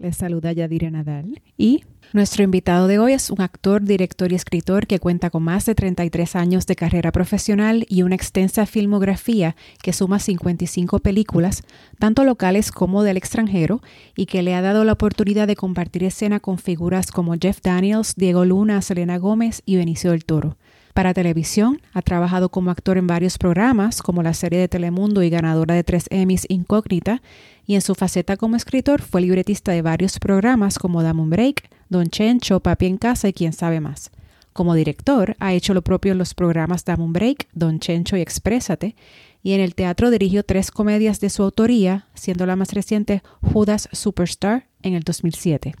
[0.00, 4.86] Les saluda Yadira Nadal y nuestro invitado de hoy es un actor, director y escritor
[4.86, 9.94] que cuenta con más de 33 años de carrera profesional y una extensa filmografía que
[9.94, 11.62] suma 55 películas,
[11.98, 13.80] tanto locales como del extranjero,
[14.14, 18.14] y que le ha dado la oportunidad de compartir escena con figuras como Jeff Daniels,
[18.14, 20.58] Diego Luna, Selena Gómez y Benicio del Toro.
[20.96, 25.28] Para televisión, ha trabajado como actor en varios programas, como la serie de Telemundo y
[25.28, 27.20] ganadora de tres Emmys Incógnita,
[27.66, 31.68] y en su faceta como escritor fue libretista de varios programas como Dame un Break,
[31.90, 34.10] Don Chencho, Papi en Casa y quién sabe más.
[34.54, 38.22] Como director, ha hecho lo propio en los programas Dame un Break, Don Chencho y
[38.22, 38.96] Exprésate,
[39.42, 43.90] y en el teatro dirigió tres comedias de su autoría, siendo la más reciente Judas
[43.92, 45.74] Superstar en el 2007.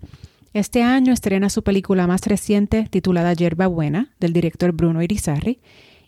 [0.56, 5.60] Este año estrena su película más reciente titulada Yerba Buena, del director Bruno Irizarry,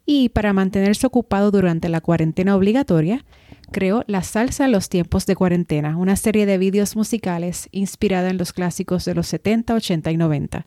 [0.06, 3.26] y para mantenerse ocupado durante la cuarentena obligatoria,
[3.72, 8.38] creó La Salsa en los tiempos de cuarentena, una serie de vídeos musicales inspirada en
[8.38, 10.66] los clásicos de los 70, 80 y 90.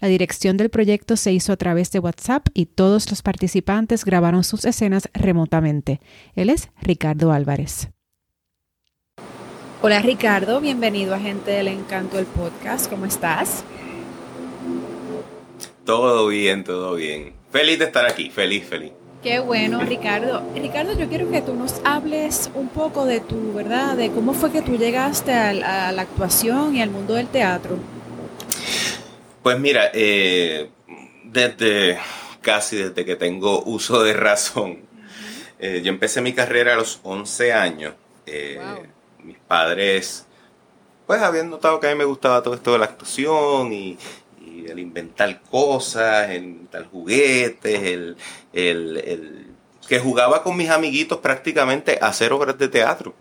[0.00, 4.44] La dirección del proyecto se hizo a través de WhatsApp y todos los participantes grabaron
[4.44, 6.02] sus escenas remotamente.
[6.34, 7.88] Él es Ricardo Álvarez.
[9.86, 12.88] Hola Ricardo, bienvenido a Gente del Encanto del podcast.
[12.88, 13.64] ¿Cómo estás?
[15.84, 17.34] Todo bien, todo bien.
[17.52, 18.92] Feliz de estar aquí, feliz, feliz.
[19.22, 20.42] Qué bueno, Ricardo.
[20.54, 23.94] Ricardo, yo quiero que tú nos hables un poco de tu, ¿verdad?
[23.94, 27.76] De cómo fue que tú llegaste a, la, actuación y al mundo del teatro.
[29.42, 30.70] Pues mira, eh,
[31.24, 31.98] desde
[32.40, 34.78] casi desde que tengo uso de razón,
[35.58, 37.92] eh, yo empecé mi carrera a los 11 años.
[38.24, 38.58] Eh,
[39.24, 40.26] mis padres,
[41.06, 43.98] pues habían notado que a mí me gustaba todo esto de la actuación y,
[44.66, 48.16] el inventar cosas, el inventar juguetes, el,
[48.52, 49.46] el,
[49.86, 53.14] que jugaba con mis amiguitos prácticamente a hacer obras de teatro.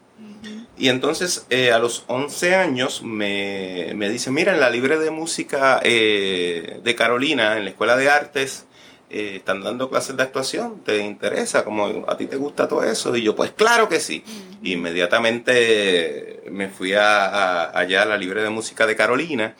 [0.77, 5.11] Y entonces eh, a los 11 años me, me dicen, mira, en la libre de
[5.11, 8.65] música eh, de Carolina, en la Escuela de Artes,
[9.13, 11.63] eh, están dando clases de actuación, ¿te interesa?
[11.63, 13.15] Como a ti te gusta todo eso.
[13.15, 14.23] Y yo, pues claro que sí.
[14.63, 19.55] Inmediatamente me fui a, allá a la libre de música de Carolina.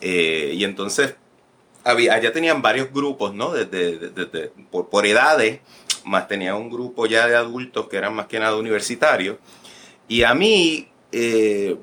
[0.00, 1.16] y entonces
[1.84, 3.52] había, allá tenían varios grupos, ¿no?
[3.52, 5.60] Desde, por, edades,
[6.04, 9.36] más tenía un grupo ya de adultos que eran más que nada universitarios.
[10.08, 11.76] Y a mí, eh,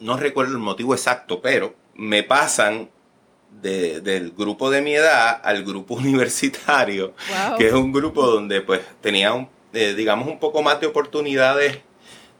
[0.00, 2.90] no recuerdo el motivo exacto, pero me pasan
[3.50, 7.14] del grupo de mi edad al grupo universitario,
[7.56, 11.78] que es un grupo donde pues tenía, un, eh, digamos, un poco más de oportunidades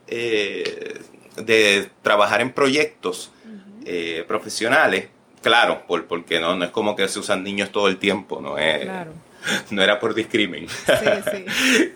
[0.06, 1.00] eh,
[1.36, 3.32] de trabajar en proyectos
[4.26, 5.08] profesionales
[5.42, 8.58] Claro, por, porque no, no es como que se usan niños todo el tiempo, no
[8.58, 8.88] es,
[9.70, 10.68] no era por discrimen.
[10.68, 11.44] Sí,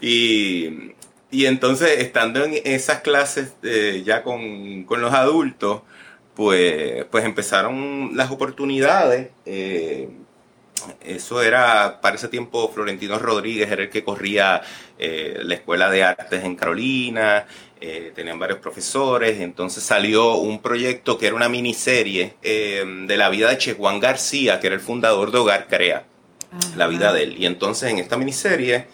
[0.01, 0.95] sí.
[1.31, 5.83] y, entonces, estando en esas clases eh, ya con, los adultos,
[6.35, 9.31] pues, pues empezaron las oportunidades.
[9.47, 10.09] Eh,
[11.05, 14.63] eso era, para ese tiempo, Florentino Rodríguez era el que corría
[14.99, 17.47] eh, la Escuela de Artes en Carolina,
[17.81, 23.29] eh, tenían varios profesores, entonces salió un proyecto que era una miniserie eh, de la
[23.29, 26.05] vida de Che Juan García, que era el fundador de Hogar Crea,
[26.77, 27.37] la vida de él.
[27.39, 28.87] Y entonces en esta miniserie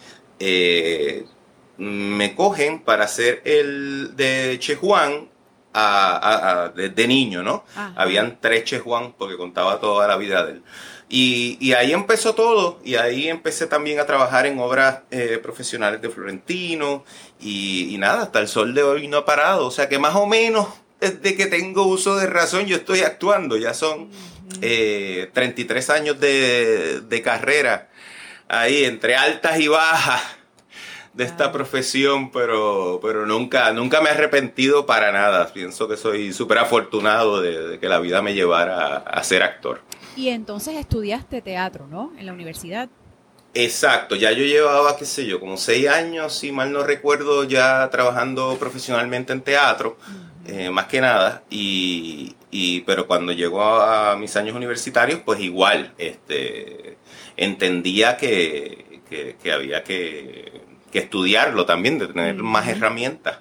[1.77, 5.28] me cogen para hacer el de Che Juan
[5.73, 7.63] de, niño, ¿no?
[7.95, 10.63] Habían tres Che Juan porque contaba toda la vida de él.
[11.11, 16.09] Y, ahí empezó todo, y ahí empecé también a trabajar en obras eh, profesionales de
[16.09, 17.03] Florentino,
[17.39, 20.27] y, nada, hasta el sol de hoy no ha parado, o sea que más o
[20.27, 20.67] menos
[20.99, 24.09] desde que tengo uso de razón yo estoy actuando, ya son
[24.59, 27.89] 33 eh, años de, de, carrera.
[28.47, 30.21] Ahí entre altas y bajas
[31.13, 36.33] de esta profesión, pero, pero nunca, nunca me he arrepentido para nada, pienso que soy
[36.33, 39.81] súper afortunado de, que la vida me llevara a ser actor.
[40.15, 42.13] Y entonces estudiaste teatro, ¿no?
[42.17, 42.89] En la universidad.
[43.53, 47.89] Exacto, ya yo llevaba, qué sé yo, como seis años, si mal no recuerdo, ya
[47.89, 49.97] trabajando profesionalmente en teatro,
[50.45, 55.93] eh, más que nada, y, y, pero cuando llegó a mis años universitarios, pues igual,
[55.97, 56.97] este,
[57.37, 60.58] entendía que, que, había que,
[60.97, 63.39] estudiarlo también, de tener más herramientas.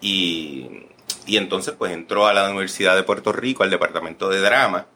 [0.00, 0.84] Y,
[1.26, 4.86] y, entonces pues entró a la Universidad de Puerto Rico, al departamento de drama.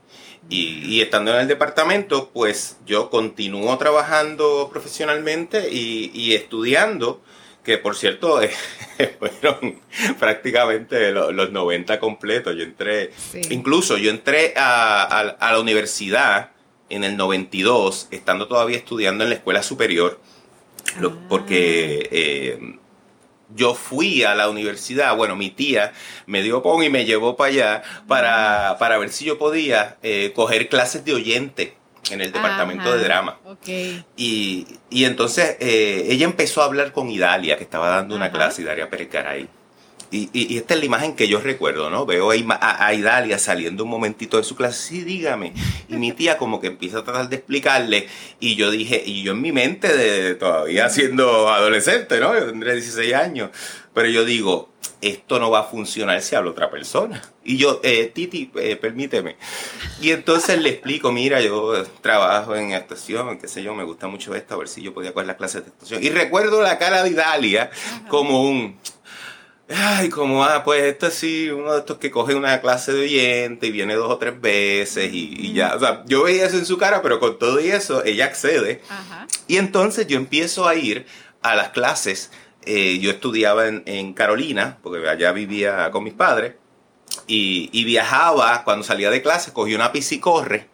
[0.49, 7.21] Y, y, estando en el departamento, pues yo continúo trabajando profesionalmente y, y estudiando
[7.65, 8.41] que por cierto
[9.19, 9.81] fueron
[10.19, 12.57] prácticamente los, 90 completos.
[12.57, 13.11] Yo entré,
[13.51, 16.51] incluso yo entré a, la universidad
[16.89, 20.21] en el 92, estando todavía estudiando en la escuela superior,
[20.97, 21.09] ah.
[21.29, 22.79] porque eh,
[23.55, 25.93] yo fui a la universidad, bueno, mi tía
[26.27, 30.33] me dio pon y me llevó para allá para, para ver si yo podía eh,
[30.35, 31.77] coger clases de oyente
[32.11, 33.39] en el departamento de drama.
[34.17, 38.63] Y, y, entonces eh, ella empezó a hablar con Idalia, que estaba dando una clase,
[38.63, 39.49] Idalia Percaray.
[40.11, 42.05] Y, y, esta es la imagen que yo recuerdo, ¿no?
[42.05, 45.53] Veo a, a, Idalia saliendo un momentito de su clase, sí, dígame.
[45.89, 48.09] Y mi tía como que empieza a tratar de explicarle.
[48.41, 52.35] Y yo dije, y yo en mi mente, de, todavía siendo adolescente, ¿no?
[52.35, 53.51] Yo tendré 16 años.
[53.95, 54.71] Pero yo digo,
[55.01, 57.23] esto no va a funcionar si habla otra persona.
[57.45, 59.37] Y yo, eh, Titi, eh, permíteme.
[60.01, 64.35] Y entonces le explico, mira, yo trabajo en actuación, qué sé yo, me gusta mucho
[64.35, 66.03] esto, a ver si yo podía coger las clases de actuación.
[66.03, 67.71] Y recuerdo la cara de Idalia
[68.09, 68.79] como un...
[69.73, 73.03] Ay, como, ah, pues esto es sí, uno de estos que coge una clase de
[73.03, 75.77] oyente y viene dos o tres veces y, ya.
[75.77, 78.83] O sea, yo veía eso en su cara, pero con todo y eso, ella accede.
[79.47, 81.07] Y entonces yo empiezo a ir
[81.43, 82.31] a las clases
[82.67, 86.55] eh, yo estudiaba en, Carolina, porque allá vivía con mis padres,
[87.27, 90.69] y, viajaba, cuando salía de clase, cogía una piscicorre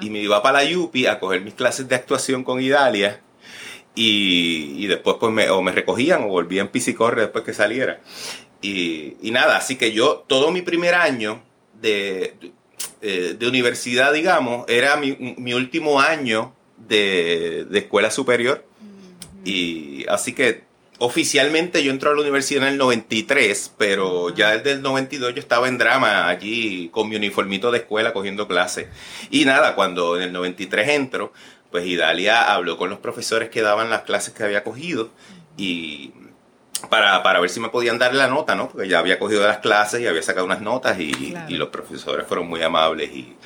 [0.00, 3.20] y me iba para la Yupi a coger mis clases de actuación con Idalia.
[4.00, 8.00] Y, después pues me, o me recogían o volvía en piscicorre después que saliera.
[8.62, 11.42] Y, nada, así que yo todo mi primer año
[11.80, 12.34] de,
[13.00, 18.64] de, eh, universidad, digamos, era mi, mi último año de, de escuela superior.
[19.44, 20.68] Y así que
[21.00, 25.40] Oficialmente yo entré a la universidad en el 93, pero ya desde el 92 yo
[25.40, 28.88] estaba en drama allí con mi uniformito de escuela cogiendo clases.
[29.30, 31.32] Y nada, cuando en el 93 entro,
[31.70, 35.10] pues Idalia habló con los profesores que daban las clases que había cogido
[35.56, 36.12] y
[36.90, 38.68] para, ver si me podían dar la nota, ¿no?
[38.68, 42.26] Porque ya había cogido las clases y había sacado unas notas y, y los profesores
[42.26, 43.36] fueron muy amables y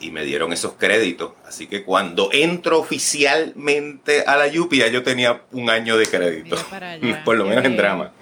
[0.00, 1.32] y me dieron esos créditos.
[1.46, 6.56] Así que cuando entro oficialmente a la Yupia, yo tenía un año de crédito,
[7.24, 8.12] por lo menos en drama.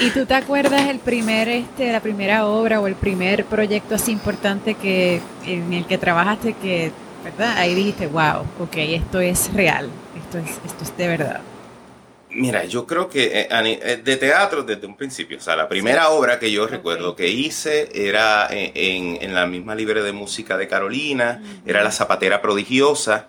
[0.00, 4.12] ¿Y tú te acuerdas el primer, este, la primera obra o el primer proyecto así
[4.12, 6.90] importante que en el que trabajaste que,
[7.30, 7.56] verdad?
[7.56, 11.40] Ahí dijiste, wow, ok, esto es real, esto es, esto es de verdad.
[12.30, 16.10] Mira, yo creo que eh, eh, de teatro desde un principio, o sea, la primera
[16.10, 21.42] obra que yo recuerdo que hice era en, la misma libre de música de Carolina,
[21.64, 23.28] era La Zapatera Prodigiosa,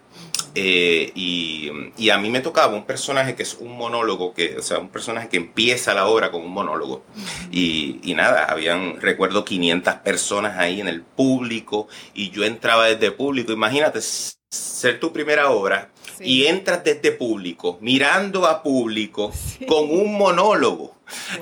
[0.56, 4.80] eh, y, a mí me tocaba un personaje que es un monólogo, que, o sea,
[4.80, 7.04] un personaje que empieza la obra con un monólogo.
[7.52, 13.12] y, y, nada, habían, recuerdo, 500 personas ahí en el público, y yo entraba desde
[13.12, 19.32] público, imagínate ser tu primera obra y entras desde público, mirando a público,
[19.68, 20.96] con un monólogo.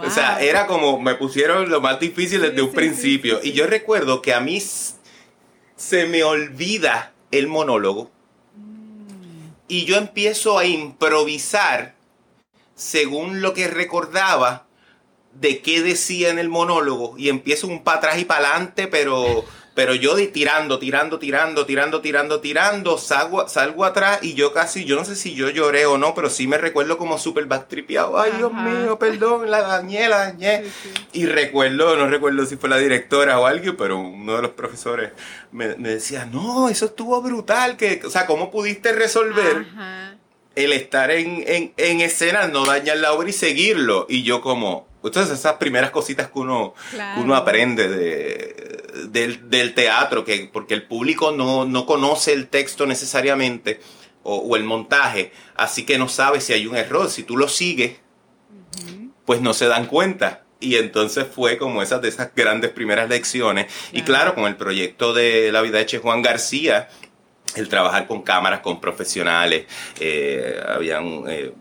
[0.05, 3.39] O sea, era como, me pusieron lo más difícil desde un principio.
[3.43, 4.61] Y yo recuerdo que a mí
[5.75, 8.11] se me olvida el monólogo.
[9.67, 11.95] Y yo empiezo a improvisar
[12.75, 14.67] según lo que recordaba
[15.33, 17.17] de qué decía en el monólogo.
[17.17, 19.45] Y empiezo un para atrás y para adelante, pero
[19.77, 24.85] pero yo de tirando, tirando, tirando, tirando, tirando, tirando, salgo, salgo atrás y yo casi,
[24.85, 28.19] yo no sé si yo lloré o no, pero sí me recuerdo como súper backtripeado.
[28.19, 30.63] Ay, Dios mío, perdón, la dañé, la dañé.
[31.13, 35.11] Y recuerdo, no recuerdo si fue la directora o alguien, pero uno de los profesores
[35.51, 39.67] me, decía, no, eso estuvo brutal, que, o sea, ¿cómo pudiste resolver?
[40.55, 44.07] el estar en, en, escena, no dañar la obra y seguirlo.
[44.09, 46.73] Y yo como, entonces esas primeras cositas que uno,
[47.17, 53.79] uno aprende de, del, teatro, que, porque el público no, conoce el texto necesariamente
[54.23, 57.09] o, el montaje, así que no sabe si hay un error.
[57.09, 57.97] Si tú lo sigues,
[59.25, 60.43] pues no se dan cuenta.
[60.59, 63.71] Y entonces fue como esas de esas grandes primeras lecciones.
[63.91, 66.89] Y claro, con el proyecto de La vida de Juan García,
[67.55, 69.65] el trabajar con cámaras, con profesionales,
[69.99, 71.23] eh, habían...
[71.27, 71.53] Eh,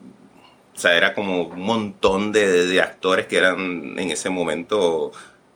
[0.75, 5.11] o sea, era como un montón de, de, actores que eran en ese momento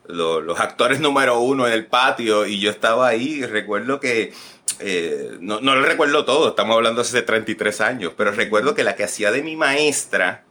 [0.07, 4.33] los actores número uno en el patio y yo estaba ahí y recuerdo que,
[4.79, 9.03] eh, no, lo recuerdo todo, estamos hablando hace 33 años, pero recuerdo que la que
[9.03, 10.43] hacía de mi maestra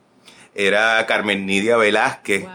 [0.54, 2.47] era Carmen Nidia Velázquez.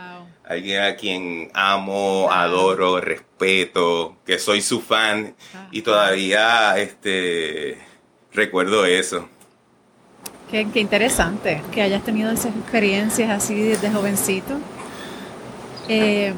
[0.48, 5.36] Alguien a quien amo, adoro, respeto, que soy su fan
[5.72, 7.80] y todavía este,
[8.32, 9.28] recuerdo eso.
[10.52, 14.60] Qué, qué interesante que hayas tenido esas experiencias así desde jovencito.
[15.88, 16.34] Eh,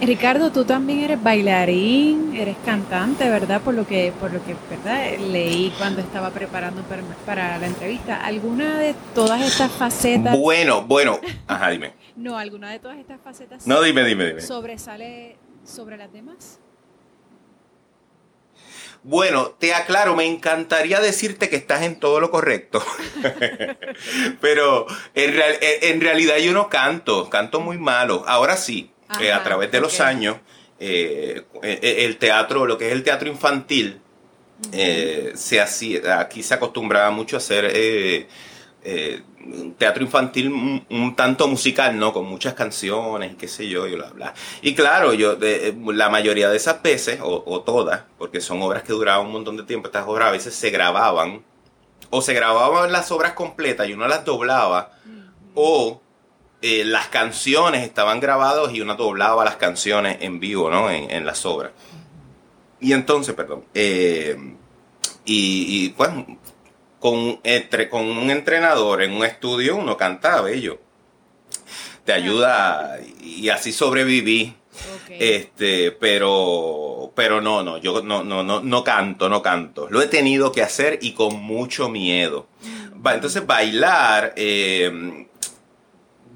[0.00, 3.60] Ricardo, tú también eres bailarín, eres cantante, ¿verdad?
[3.60, 5.18] Por lo que, por lo que, ¿verdad?
[5.18, 8.24] Leí cuando estaba preparando para, para la entrevista.
[8.24, 10.38] ¿Alguna de todas estas facetas?
[10.38, 11.94] Bueno, bueno, ajá, dime.
[12.16, 13.66] no, alguna de todas estas facetas.
[13.66, 14.40] No, dime, dime, dime.
[14.40, 16.60] Sobresale sobre las demás.
[19.02, 22.82] Bueno, te aclaro, me encantaría decirte que estás en todo lo correcto,
[24.40, 28.24] pero en, real- en realidad yo no canto, canto muy malo.
[28.26, 28.90] Ahora sí,
[29.20, 30.36] eh, a través de los años,
[30.80, 34.00] eh, eh, el teatro, lo que es el teatro infantil,
[35.34, 38.26] se hacía, aquí se acostumbraba mucho a hacer
[39.76, 42.12] teatro infantil un, un tanto musical, ¿no?
[42.12, 44.34] Con muchas canciones y qué sé yo, y bla, bla.
[44.62, 48.82] Y claro, yo, de- la mayoría de esas veces, o, o todas, porque son obras
[48.82, 51.42] que duraban un montón de tiempo, estas obras a veces se grababan,
[52.10, 54.92] o se grababan las obras completas y uno las doblaba,
[55.54, 56.00] o
[56.60, 60.90] eh, las canciones estaban grabadas y uno doblaba las canciones en vivo, ¿no?
[60.90, 61.72] En, en las obras.
[62.80, 64.36] Y entonces, perdón, eh,
[65.24, 66.10] y, y, pues
[66.98, 70.80] con, entre, con un entrenador en un estudio uno canta bello.
[72.04, 74.54] Te ayuda y así sobreviví.
[75.08, 79.88] Este, pero, pero no, no, yo no, no, no, no canto, no canto.
[79.90, 82.46] Lo he tenido que hacer y con mucho miedo.
[83.04, 85.26] Va, entonces, bailar, eh,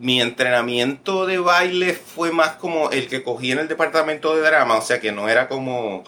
[0.02, 4.76] mi entrenamiento de baile fue más como el que cogí en el departamento de drama,
[4.76, 6.02] o sea que no era como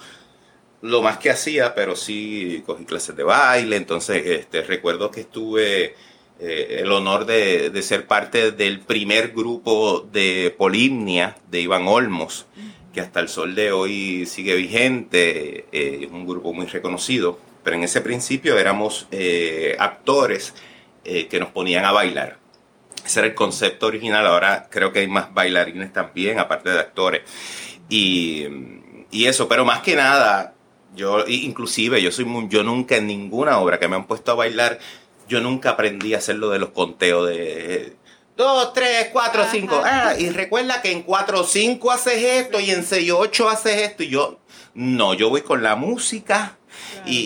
[0.83, 5.95] lo más que hacía, pero sí cogí clases de baile, entonces este, recuerdo que estuve
[6.41, 12.47] eh, el honor de, ser parte del primer grupo de Polimnia de Iván Olmos,
[12.93, 17.77] que hasta el sol de hoy sigue vigente, eh, es un grupo muy reconocido, pero
[17.77, 20.53] en ese principio éramos eh, actores
[21.05, 22.44] que nos ponían a bailar.
[23.05, 27.23] Ese era el concepto original, ahora creo que hay más bailarines también, aparte de actores.
[27.89, 28.47] Y,
[29.11, 30.55] y eso, pero más que nada,
[30.97, 34.35] yo inclusive yo soy muy- yo nunca en ninguna obra que me han puesto a
[34.37, 34.79] bailar,
[35.29, 37.97] yo nunca aprendí a hacer lo de los conteos de
[38.37, 39.51] dos, tres, cuatro, Ajá.
[39.53, 39.81] cinco.
[39.85, 44.03] Ah, y recuerda que en cuatro, cinco haces esto y en seis, ocho haces esto.
[44.03, 44.39] Y yo,
[44.75, 46.57] no, yo voy con la música
[47.07, 47.17] y,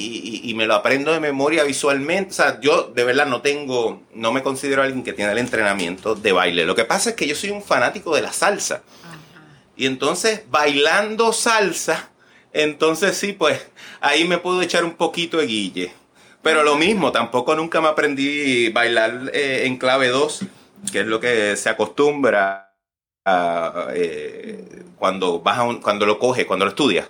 [0.45, 2.31] y- y me lo aprendo de memoria visualmente.
[2.31, 6.15] O sea, yo de verdad no tengo, no me considero alguien que tiene el entrenamiento
[6.15, 6.65] de baile.
[6.67, 8.83] Lo que pasa es que yo soy un fanático de la salsa.
[9.05, 9.17] Ajá.
[9.77, 12.11] Y entonces, bailando salsa,
[12.53, 13.67] entonces sí, pues
[14.01, 15.93] ahí me puedo echar un poquito de guille.
[16.43, 20.41] Pero lo mismo, tampoco nunca me aprendí bailar eh, en clave 2,
[20.93, 22.75] que es lo que se acostumbra
[23.25, 27.09] a, eh, cuando vas a un- cuando lo coges, cuando lo estudias.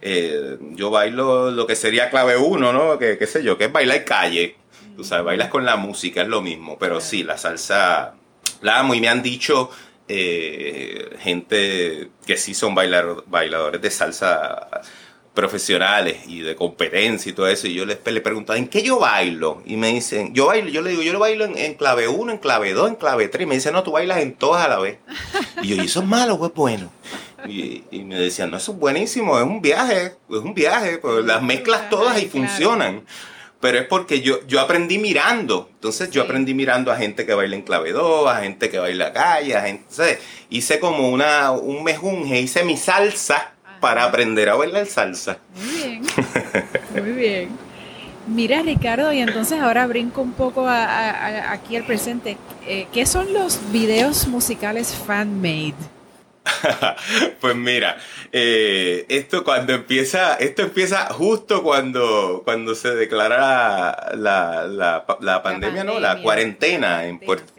[0.00, 2.98] Eh, yo bailo lo que sería clave 1, ¿no?
[2.98, 4.56] Que qué sé yo, que es bailar calle.
[4.96, 6.78] Tú sabes, bailas con la música, es lo mismo.
[6.78, 8.14] Pero sí, la salsa
[8.62, 9.70] la amo y me han dicho
[10.10, 14.68] eh, gente que sí son bailar- bailadores de salsa
[15.34, 17.66] profesionales y de competencia y todo eso.
[17.66, 19.62] Y yo les le pregunto, ¿en qué yo bailo?
[19.64, 22.32] Y me dicen, yo bailo, yo le digo, yo lo bailo en, en clave 1,
[22.32, 23.44] en clave 2, en clave 3.
[23.44, 24.98] Y me dicen, no, tú bailas en todas a la vez.
[25.62, 26.90] Y yo, ¿y eso es malo o es bueno?
[27.46, 31.24] Y, y me decían, no, eso es buenísimo, es un viaje, es un viaje, pues
[31.24, 33.04] las mezclas todas y funcionan.
[33.60, 35.68] Pero es porque yo, yo aprendí mirando.
[35.74, 39.12] Entonces yo aprendí mirando a gente que baila en clave 2, a gente que baila
[39.12, 39.84] calle, a gente...
[39.88, 40.18] entonces,
[40.50, 43.54] hice como una, un mejunje, hice mi salsa.
[43.80, 45.38] Para aprender a bailar salsa.
[45.54, 46.02] Muy bien,
[47.02, 47.48] muy bien.
[48.26, 52.36] Mira, Ricardo, y entonces ahora brinco un poco a- a- a- aquí al presente.
[52.66, 55.74] Eh, ¿Qué son los videos musicales fan-made?
[57.40, 57.96] pues mira,
[58.32, 65.42] eh, esto cuando empieza, esto empieza justo cuando, cuando se declara la, la, la- la
[65.42, 65.98] pandemia, ¿no?
[66.00, 67.52] La cuarentena en Puerto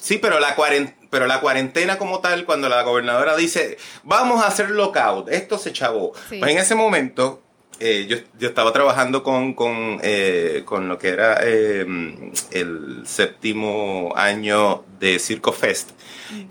[0.00, 0.18] Sí.
[0.18, 0.56] Pero la,
[1.10, 5.72] pero la cuarentena como tal, cuando la gobernadora dice, vamos a hacer lockout, esto se
[5.72, 6.12] chavó.
[6.28, 6.38] Sí.
[6.38, 7.42] Pues en ese momento,
[7.78, 11.86] eh, yo, yo estaba trabajando con, con, eh, con lo que era eh,
[12.50, 15.90] el séptimo año de Circo Fest.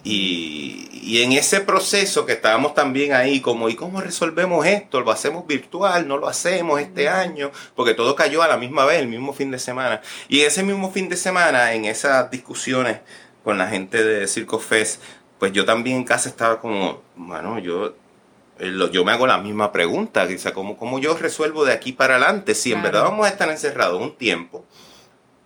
[0.04, 5.00] Y, y en ese proceso que estábamos también ahí, como, ¿y cómo resolvemos esto?
[5.00, 6.08] ¿Lo hacemos virtual?
[6.08, 7.52] ¿No lo hacemos este año?
[7.76, 10.02] Porque todo cayó a la misma vez, el mismo fin de semana.
[10.28, 12.98] Y ese mismo fin de semana, en esas discusiones
[13.50, 15.02] con la gente de Circo Fest,
[15.40, 17.96] pues yo también en casa estaba como, bueno, yo,
[18.60, 21.74] eh, lo- yo me hago la misma pregunta, o sea, ¿cómo, cómo yo resuelvo de
[21.74, 22.54] aquí para adelante?
[22.54, 24.66] Si en verdad vamos a estar encerrados un tiempo,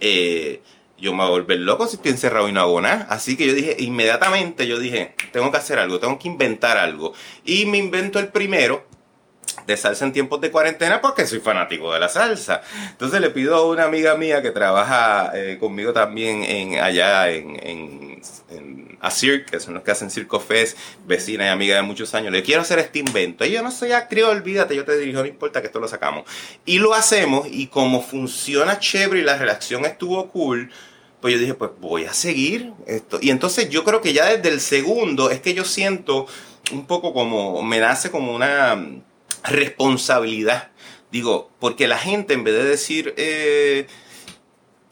[0.02, 0.62] eh,
[0.98, 3.08] yo me voy a volver loco si estoy encerrado y no hago nada.
[3.10, 7.14] Así que yo dije, inmediatamente yo dije, tengo que hacer algo, tengo que inventar algo.
[7.46, 8.86] Y me invento el primero,
[9.65, 12.62] de salsa en tiempos de cuarentena porque soy fanático de la salsa.
[12.91, 17.60] Entonces le pido a una amiga mía que trabaja eh, conmigo también en, allá en,
[17.62, 22.13] en, en Asir, que son los que hacen Circo Fest, vecina y amiga de muchos
[22.15, 23.46] años, le quiero hacer este invento.
[23.46, 26.24] Y yo no soy acrio, olvídate, yo te dirijo, no importa que esto lo sacamos.
[26.65, 30.72] Y lo hacemos y como funciona chévere y la relación estuvo cool,
[31.20, 33.20] pues yo dije, pues voy a seguir esto.
[33.22, 36.27] Y entonces yo creo que ya desde el segundo es que yo siento
[36.72, 38.77] un poco como, me nace como una
[39.44, 40.72] responsabilidad.
[41.12, 43.88] Digo, porque la gente en vez de decir, eh,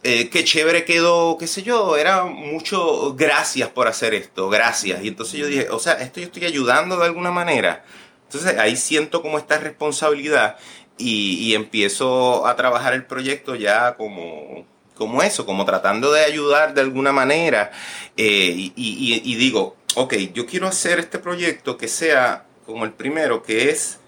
[0.04, 5.04] eh, qué chévere quedó, qué sé yo, era mucho gracias por hacer esto, gracias.
[5.04, 7.86] Y entonces yo dije, o sea, esto yo estoy ayudando de alguna manera.
[8.24, 10.58] Entonces ahí siento como esta responsabilidad
[10.98, 14.66] y, empiezo a trabajar el proyecto ya como,
[14.96, 17.72] como eso, como tratando de ayudar de alguna manera.
[18.18, 23.70] Eh, y digo, ok, yo quiero hacer este proyecto que sea como el primero, que
[23.70, 24.00] es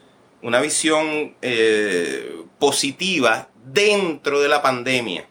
[0.44, 5.28] una visión eh, positiva dentro de la pandemia.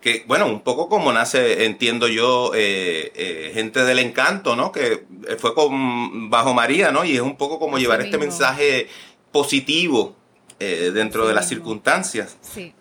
[0.00, 4.70] Que, bueno, un poco como nace, entiendo yo, eh, eh, gente del encanto, ¿no?
[4.70, 5.04] Que
[5.38, 7.04] fue con Bajo María, ¿no?
[7.04, 8.88] Y es un poco como llevar este mensaje
[9.32, 10.14] positivo
[10.58, 12.36] dentro de las circunstancias.
[12.40, 12.72] Sí.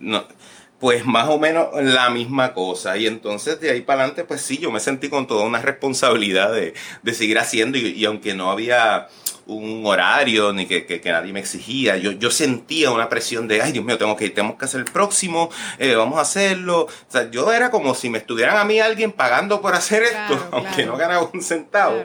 [0.80, 2.98] Pues más o menos la misma cosa.
[2.98, 6.54] Y entonces de ahí para adelante, pues sí, yo me sentí con toda una responsabilidad
[6.54, 6.74] de,
[7.14, 9.08] seguir haciendo y aunque no había
[9.48, 11.98] un horario ni que, que, nadie me exigía.
[11.98, 14.86] Yo, yo sentía una presión de, ay Dios mío, tengo que, tenemos que hacer el
[14.86, 16.82] próximo, eh, vamos a hacerlo.
[16.84, 20.48] O sea, yo era como si me estuvieran a mí alguien pagando por hacer esto,
[20.52, 22.04] aunque no ganaba un centavo.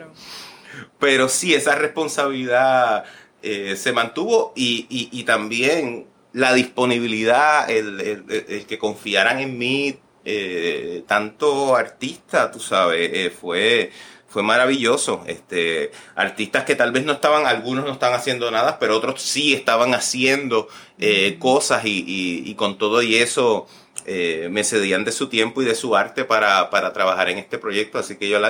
[0.99, 3.05] Pero sí, esa responsabilidad
[3.43, 11.03] eh, se mantuvo y, y, también la disponibilidad, el, el, que confiaran en mí, eh,
[11.07, 13.91] tanto artista, tú sabes, fue
[14.31, 15.25] fue maravilloso.
[15.27, 19.53] Este, artistas que tal vez no estaban, algunos no estaban haciendo nada, pero otros sí
[19.53, 20.69] estaban haciendo
[20.99, 23.67] eh, cosas y, con todo y eso
[24.07, 27.99] eh, me cedían de su tiempo y de su arte para, trabajar en este proyecto.
[27.99, 28.49] Así que yo la,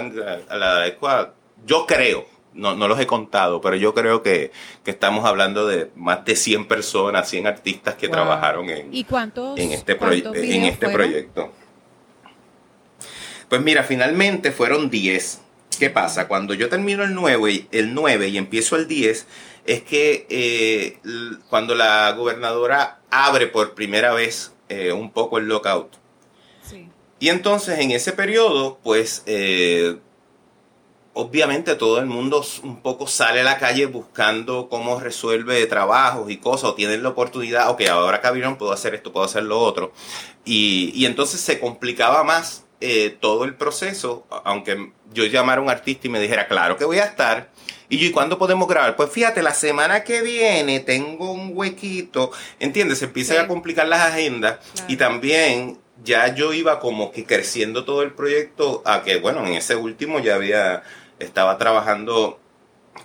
[0.49, 4.53] agradezco a, yo creo, no, no los he contado, pero yo creo que,
[4.85, 9.73] estamos hablando de más de 100 personas, 100 artistas que trabajaron en, ¿Y cuántos, en
[9.73, 11.53] este, en este proyecto.
[13.49, 15.43] Pues mira, finalmente fueron 10.
[15.79, 16.29] ¿Qué pasa?
[16.29, 19.27] Cuando yo termino el 9, el 9 y empiezo el 10,
[19.65, 20.99] es que eh,
[21.49, 25.97] cuando la gobernadora abre por primera vez eh, un poco el lockout.
[27.19, 29.99] Y entonces en ese periodo, pues eh,
[31.13, 36.37] obviamente todo el mundo un poco sale a la calle buscando cómo resuelve trabajos y
[36.37, 39.93] cosas, o tienen la oportunidad, ok, ahora que puedo hacer esto, puedo hacer lo otro.
[40.45, 45.71] Y, y entonces se complicaba más eh, todo el proceso, aunque yo llamara a un
[45.71, 47.51] artista y me dijera, claro que voy a estar.
[47.91, 48.97] Y yo, ¿y cuándo podemos grabar?
[48.97, 52.99] Pues fíjate, la semana que viene tengo un huequito, ¿entiendes?
[52.99, 58.03] Se empiezan a complicar las agendas y también ya yo iba como que creciendo todo
[58.03, 60.83] el proyecto a que, bueno, en ese último ya había,
[61.21, 62.41] estaba trabajando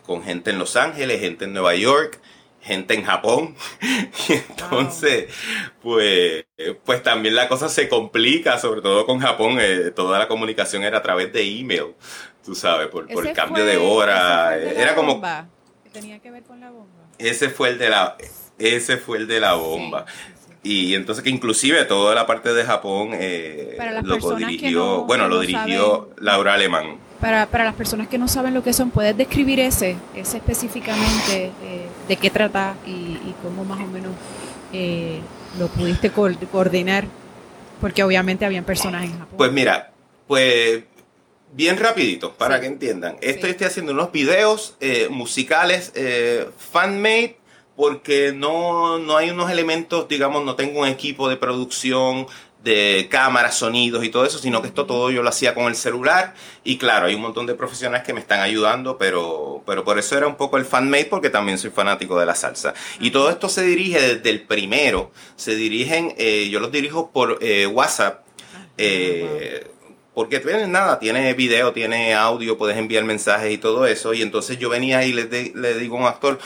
[0.05, 2.19] con gente en Los Ángeles, gente en Nueva York,
[2.61, 3.55] gente en Japón.
[4.29, 5.31] y entonces,
[5.81, 6.45] pues,
[6.83, 9.57] pues también la cosa se complica, sobre todo con Japón.
[9.59, 11.93] Eh, toda la comunicación era a través de email,
[12.43, 14.57] tú sabes, por, el cambio de hora.
[14.57, 15.21] era como...
[15.91, 17.05] tenía que ver con la bomba.
[17.17, 18.17] Ese fue el de la,
[18.57, 20.05] ese fue el de la bomba.
[20.63, 26.09] Y entonces que inclusive toda la parte de Japón eh, lo dirigió, bueno, lo dirigió
[26.17, 26.97] Laura Alemán.
[27.19, 31.51] Para, para, las personas que no saben lo que son, ¿puedes describir ese, ese específicamente,
[31.63, 34.11] eh, de qué trata y, cómo más o menos
[34.73, 35.19] eh,
[35.57, 37.05] lo pudiste coordinar?
[37.79, 39.37] Porque obviamente habían personas en Japón.
[39.37, 39.91] Pues mira,
[40.27, 40.83] pues
[41.53, 43.17] bien rapidito, para que entiendan.
[43.21, 45.93] Esto estoy haciendo unos videos eh, musicales
[46.57, 47.37] fan-made
[47.75, 52.27] porque no, no hay unos elementos, digamos, no tengo un equipo de producción
[52.65, 55.75] de cámaras, sonidos y todo eso, sino que esto todo yo lo hacía con el
[55.75, 59.99] celular y claro, hay un montón de profesionales que me están ayudando, pero, pero por
[59.99, 62.73] eso era un poco el fan-made porque también soy fanático de la salsa.
[62.99, 67.37] Y todo esto se dirige desde el primero, se dirigen, eh, yo los dirijo por
[67.39, 68.25] eh, WhatsApp.
[68.79, 69.67] Eh,
[70.15, 74.15] porque tiene nada, tiene video, tiene audio, puedes enviar mensajes y todo eso.
[74.15, 76.39] Y entonces yo venía y le, le digo a un actor,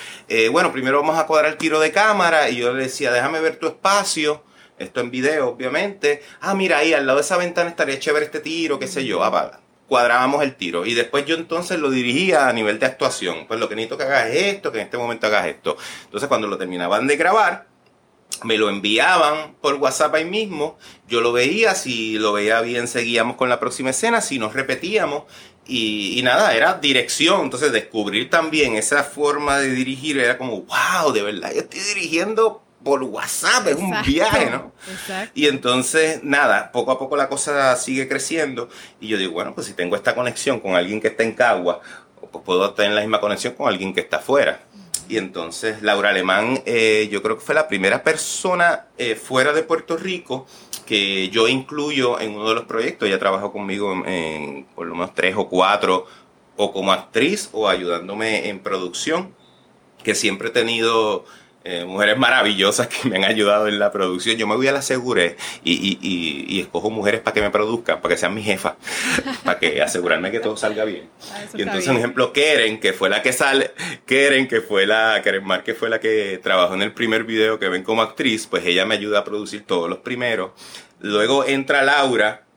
[0.51, 2.49] bueno, primero vamos a cuadrar el tiro de cámara.
[2.49, 4.43] Y yo le decía, déjame ver tu espacio
[4.80, 6.22] esto en video, obviamente.
[6.42, 9.24] Ah, mira, ahí al lado de esa ventana estaría chévere este tiro, qué sé yo.
[9.24, 10.86] Ah, cuadrábamos el tiro.
[10.86, 13.46] Y después yo entonces lo dirigía a nivel de actuación.
[13.48, 15.76] Pues lo que necesito que hagas es esto, que en este momento hagas esto.
[16.06, 17.68] Entonces cuando lo terminaban de grabar,
[18.44, 20.78] me lo enviaban por WhatsApp ahí mismo.
[21.08, 25.24] Yo lo veía, si lo veía bien, seguíamos con la próxima escena, si nos repetíamos.
[25.72, 27.42] y, nada, era dirección.
[27.42, 32.63] Entonces, descubrir también esa forma de dirigir era como, wow, de verdad, yo estoy dirigiendo
[32.84, 34.72] por WhatsApp, es un viaje, ¿no?
[34.89, 35.32] Exacto.
[35.36, 38.70] Y entonces, nada, poco a poco la cosa sigue creciendo.
[39.00, 41.82] Y yo digo, bueno, pues si tengo esta conexión con alguien que está en Cagua,
[42.32, 44.62] pues puedo tener la misma conexión con alguien que está afuera.
[45.10, 49.63] Y entonces Laura Alemán, eh, yo creo que fue la primera persona eh, fuera de
[49.63, 50.46] Puerto Rico
[50.86, 53.08] que yo incluyo en uno de los proyectos.
[53.08, 56.08] Ella trabajó conmigo en, por lo menos tres o cuatro,
[56.56, 59.34] o como actriz o ayudándome en producción,
[60.04, 61.26] que siempre he tenido
[61.71, 64.38] eh, mujeres maravillosas que me han ayudado en la producción.
[64.38, 68.15] Yo me voy a la aseguré y, y, escojo mujeres para que me produzcan, para
[68.15, 68.75] que sean mi jefa,
[69.43, 71.10] para que asegurarme que todo salga bien.
[71.32, 73.71] Ah, y entonces, un ejemplo, Keren, que fue la que sale,
[74.08, 77.60] Keren, que fue la, Keren Mar, que fue la que trabajó en el primer video
[77.60, 80.51] que ven como actriz, pues ella me ayuda a producir todos los primeros.
[80.99, 82.47] Luego entra Laura,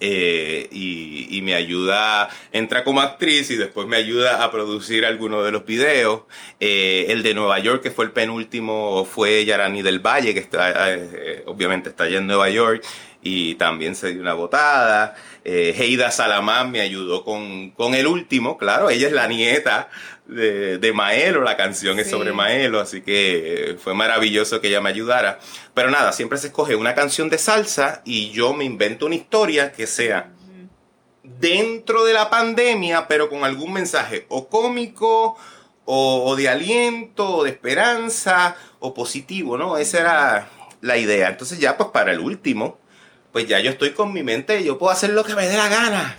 [0.00, 5.52] eh, y, me ayuda, entra como actriz y después me ayuda a producir algunos de
[5.52, 6.22] los videos.
[6.60, 10.94] Eh, el de Nueva York, que fue el penúltimo, fue Yarani del Valle, que está,
[10.94, 12.84] eh, obviamente está allá en Nueva York
[13.22, 15.14] y también se dio una botada.
[15.44, 19.88] Heida Salamán me ayudó con, con el último, claro, ella es la nieta
[20.28, 25.38] de, Maelo, la canción es sobre Maelo, así que fue maravilloso que ella me ayudara.
[25.74, 29.72] Pero nada, siempre se escoge una canción de salsa y yo me invento una historia
[29.72, 30.30] que sea
[31.22, 35.36] dentro de la pandemia, pero con algún mensaje o cómico,
[35.90, 39.78] o, de aliento, o de esperanza, o positivo, ¿no?
[39.78, 40.48] Esa era
[40.82, 41.28] la idea.
[41.28, 42.78] Entonces ya pues para el último,
[43.38, 45.68] pues ya yo estoy con mi mente, yo puedo hacer lo que me dé la
[45.68, 46.16] gana.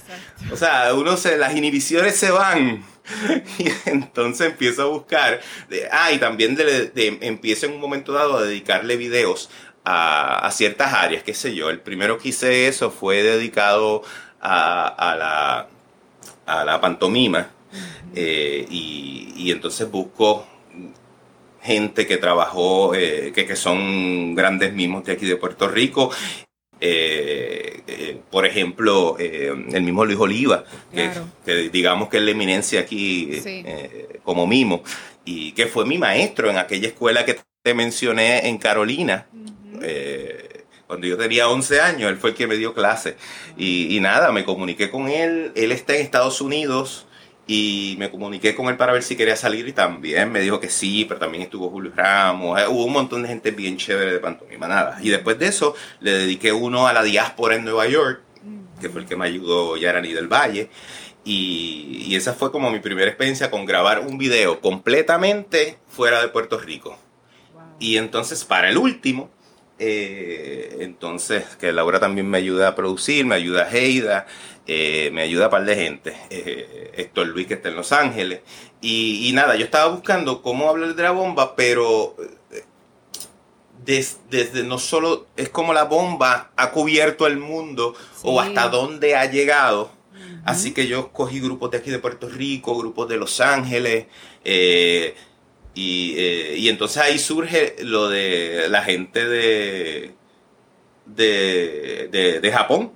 [0.54, 2.82] O sea, uno se, las inhibiciones se van.
[3.60, 5.42] y entonces empiezo a buscar,
[5.92, 6.58] ah, y también
[6.96, 9.50] empiezo en un momento dado a dedicarle videos
[9.84, 11.70] a, ciertas áreas, qué sé yo.
[11.70, 14.02] El primero que hice eso fue dedicado
[14.40, 15.68] a, la,
[16.46, 17.50] a la pantomima.
[18.16, 20.48] Eh, y, entonces busco
[21.62, 26.12] gente que trabajó, eh, que, que, son grandes mimos de aquí de Puerto Rico
[26.82, 30.64] eh, eh, por ejemplo, eh, el mismo Luis Oliva,
[30.94, 33.42] que, digamos que es la eminencia aquí
[34.24, 34.84] como mimo,
[35.26, 39.28] y que fue mi maestro en aquella escuela que te mencioné en Carolina.
[40.88, 43.16] cuando yo tenía 11 años, él fue el que me dio clase.
[43.58, 45.52] Y, y nada, me comuniqué con él.
[45.56, 47.06] Él está en Estados Unidos
[47.52, 50.70] y me comuniqué con él para ver si quería salir y también me dijo que
[50.70, 54.20] sí, pero también estuvo Julio Ramos, eh, hubo un montón de gente bien chévere de
[54.20, 55.00] pantomima, nada.
[55.02, 58.22] Y después de eso le dediqué uno a la diáspora en Nueva York,
[58.80, 60.70] que fue el que me ayudó Yarani del Valle.
[61.26, 66.28] Y, y, esa fue como mi primera experiencia con grabar un video completamente fuera de
[66.28, 67.00] Puerto Rico.
[67.80, 69.32] Y entonces para el último,
[69.80, 74.28] eh, entonces que Laura también me ayuda a producir, me ayuda a Heida,
[74.72, 78.42] eh, me ayuda a par de gente, eh, Héctor Luis que está en Los Ángeles.
[78.82, 82.16] Y, nada, yo estaba buscando cómo hablar de la bomba, pero
[82.52, 82.64] eh,
[84.30, 89.26] desde, no solo es como la bomba ha cubierto el mundo o hasta dónde ha
[89.26, 89.92] llegado.
[90.46, 94.06] Así que yo cogí grupos de aquí de Puerto Rico, grupos de Los Ángeles,
[95.74, 100.14] y, entonces ahí surge lo de la gente de,
[101.06, 102.92] de, de Japón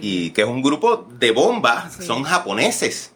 [0.00, 3.12] y que es un grupo de bomba, son japoneses.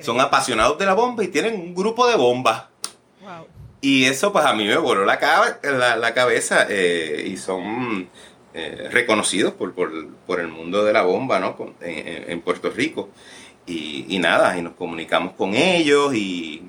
[0.00, 2.70] Son apasionados de la bomba y tienen un grupo de bomba.
[3.80, 5.18] Y eso pues a mí me voló la,
[5.96, 8.08] la, cabeza eh, y son
[8.54, 11.56] eh, reconocidos por, el mundo de la bomba ¿no?
[11.80, 13.10] en, Puerto Rico.
[13.66, 16.62] Y, nada, y nos comunicamos con ellos y,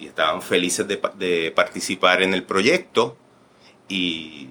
[0.00, 3.16] estaban felices de, participar en el proyecto.
[3.88, 4.48] Y,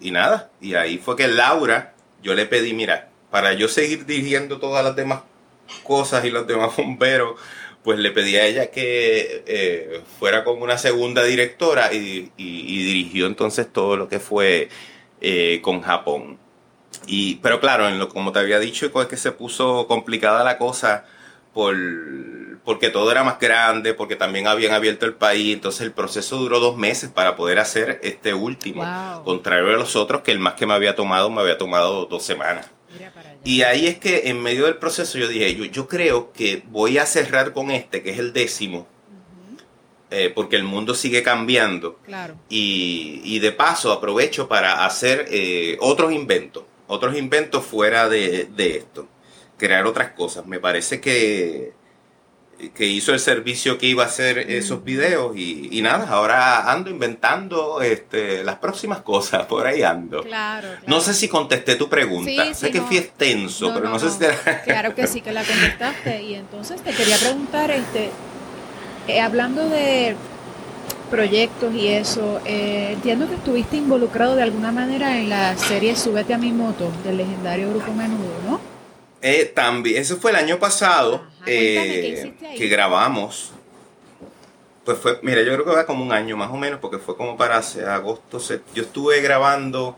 [0.00, 4.58] y nada, y ahí fue que Laura yo le pedí, mira, para yo seguir dirigiendo
[4.58, 5.22] todas las demás
[5.82, 7.38] cosas y los demás bomberos,
[7.82, 13.70] pues le pedí a ella que eh, fuera como una segunda directora y, dirigió entonces
[13.70, 14.70] todo lo que fue
[15.20, 16.38] eh, con Japón.
[17.06, 20.56] Y, pero claro, en lo, como te había dicho, es que se puso complicada la
[20.56, 21.04] cosa
[21.52, 21.76] por,
[22.64, 26.60] porque todo era más grande, porque también habían abierto el país, entonces el proceso duró
[26.60, 28.84] dos meses para poder hacer este último,
[29.24, 32.22] contrario a los otros que el más que me había tomado me había tomado dos
[32.22, 32.70] semanas.
[33.44, 36.96] Y ahí es que en medio del proceso yo dije, yo, yo creo que voy
[36.96, 38.86] a cerrar con este, que es el décimo,
[40.10, 41.98] eh, porque el mundo sigue cambiando.
[42.48, 49.06] Y, de paso aprovecho para hacer eh, otros inventos, otros inventos fuera de, de esto,
[49.58, 50.46] crear otras cosas.
[50.46, 51.74] Me parece que
[52.74, 57.82] que hizo el servicio que iba a hacer esos videos y, nada, ahora ando inventando
[57.82, 60.22] este, las próximas cosas, por ahí ando.
[60.22, 64.18] Claro, No sé si contesté tu pregunta, sé que fui extenso, pero no, sé si...
[64.64, 66.22] Claro que sí, que la contestaste.
[66.22, 68.10] Y entonces te quería preguntar, este,
[69.08, 70.16] eh, hablando de
[71.10, 76.34] proyectos y eso, eh, entiendo que estuviste involucrado de alguna manera en la serie Súbete
[76.34, 78.60] a mi moto del legendario Grupo Menudo, ¿no?
[79.20, 83.52] Eh, también, eso fue el año pasado eh, que grabamos.
[84.84, 87.16] Pues fue, mira, yo creo que va como un año más o menos, porque fue
[87.16, 88.38] como para agosto.
[88.74, 89.96] Yo estuve grabando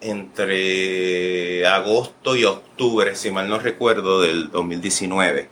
[0.00, 5.48] entre agosto y octubre, si mal no recuerdo, del 2019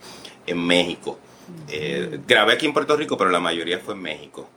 [0.47, 1.19] en México.
[1.69, 4.49] Eh, grabé aquí en Puerto Rico, pero la mayoría fue en México.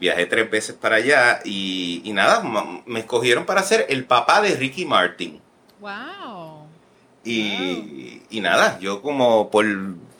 [0.00, 2.42] viajé tres veces para allá y, y, nada,
[2.86, 5.40] me escogieron para ser el papá de Ricky Martin.
[5.80, 6.64] ¡Wow!
[7.24, 9.64] Y, nada, yo como por,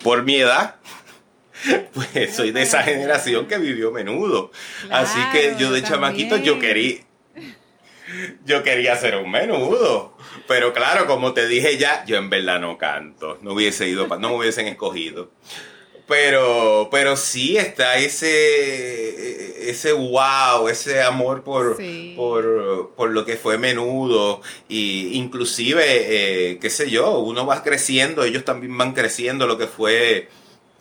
[0.05, 0.77] por mi edad,
[1.95, 4.53] pues soy de esa generación que vivió menudo.
[4.91, 6.99] Así que yo de chamaquito yo quería,
[8.45, 10.15] yo quería ser un menudo.
[10.47, 13.39] Pero claro, como te dije ya, yo en verdad no canto.
[13.41, 15.31] No hubiese ido, no me hubiesen escogido.
[16.07, 21.79] Pero, pero sí está ese, ese wow, ese amor por,
[22.17, 24.43] por, lo que fue menudo.
[24.69, 29.67] Y inclusive, eh, qué sé yo, uno va creciendo, ellos también van creciendo lo que
[29.67, 30.29] fue...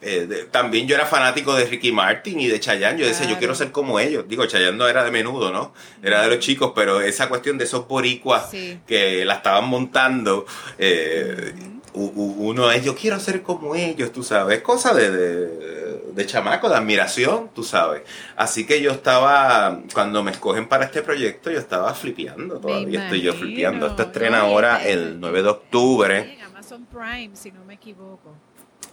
[0.06, 3.00] Eh, también yo era fanático de Ricky Martin y de Chayanne.
[3.00, 4.26] Yo decía, yo quiero ser como ellos.
[4.28, 5.74] Digo, Chayanne no era de menudo, ¿no?
[6.04, 8.50] Era de los chicos, pero esa cuestión de esos boricuas
[8.86, 10.46] que la estaban montando,
[10.78, 11.54] eh,
[11.94, 17.50] uno es, yo quiero ser como ellos, tú sabes, cosa de, de, chamaco, de admiración,
[17.54, 18.04] tú sabes.
[18.36, 23.22] Así que yo estaba, cuando me escogen para este proyecto, yo estaba flipeando, todavía estoy
[23.22, 23.88] yo flipeando.
[23.88, 26.34] Esto estrena ahora el 9 de octubre.
[26.34, 28.34] En Amazon Prime, si no me equivoco.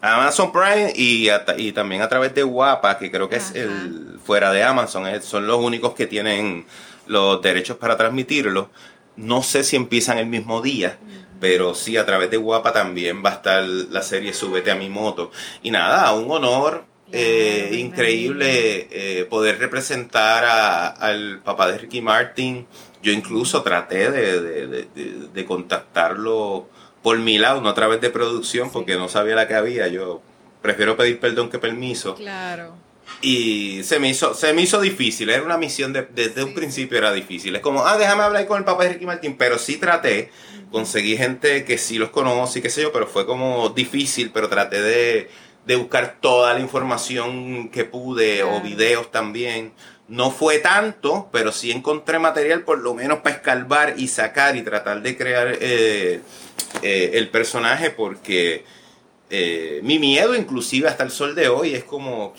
[0.02, 4.50] Amazon Prime y, y también a través de Guapa, que creo que es el fuera
[4.50, 6.64] de Amazon, son los únicos que tienen
[7.06, 8.70] los derechos para transmitirlo.
[9.16, 10.98] No sé si empiezan el mismo día.
[11.40, 14.90] Pero sí, a través de Guapa también va a estar la serie Súbete a mi
[14.90, 15.30] moto.
[15.62, 20.44] Y nada, un honor eh, increíble eh, poder representar
[20.98, 22.66] al papá de Ricky Martin.
[23.02, 26.68] Yo incluso traté de, contactarlo
[27.02, 29.88] por mi lado, no a través de producción, porque no sabía la que había.
[29.88, 30.20] Yo
[30.60, 32.14] prefiero pedir perdón que permiso.
[32.14, 32.74] Claro.
[33.22, 36.96] Y se me hizo, se me hizo difícil, era una misión de, desde un principio
[36.96, 37.56] era difícil.
[37.56, 40.30] Es como, ah, déjame hablar con el papá de Ricky Martin, pero sí traté,
[40.70, 44.48] conseguí gente que sí los conoce y qué sé yo, pero fue como difícil, pero
[44.48, 45.28] traté de,
[45.76, 49.72] buscar toda la información que pude, o videos también.
[50.08, 54.62] No fue tanto, pero sí encontré material por lo menos para escarbar y sacar y
[54.62, 56.20] tratar de crear eh,
[56.82, 58.64] eh, el personaje porque
[59.30, 62.34] eh, mi miedo inclusive hasta el sol de hoy es como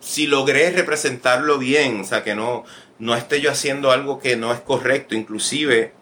[0.00, 2.64] si logré representarlo bien, o sea, que no,
[2.98, 5.92] no esté yo haciendo algo que no es correcto, inclusive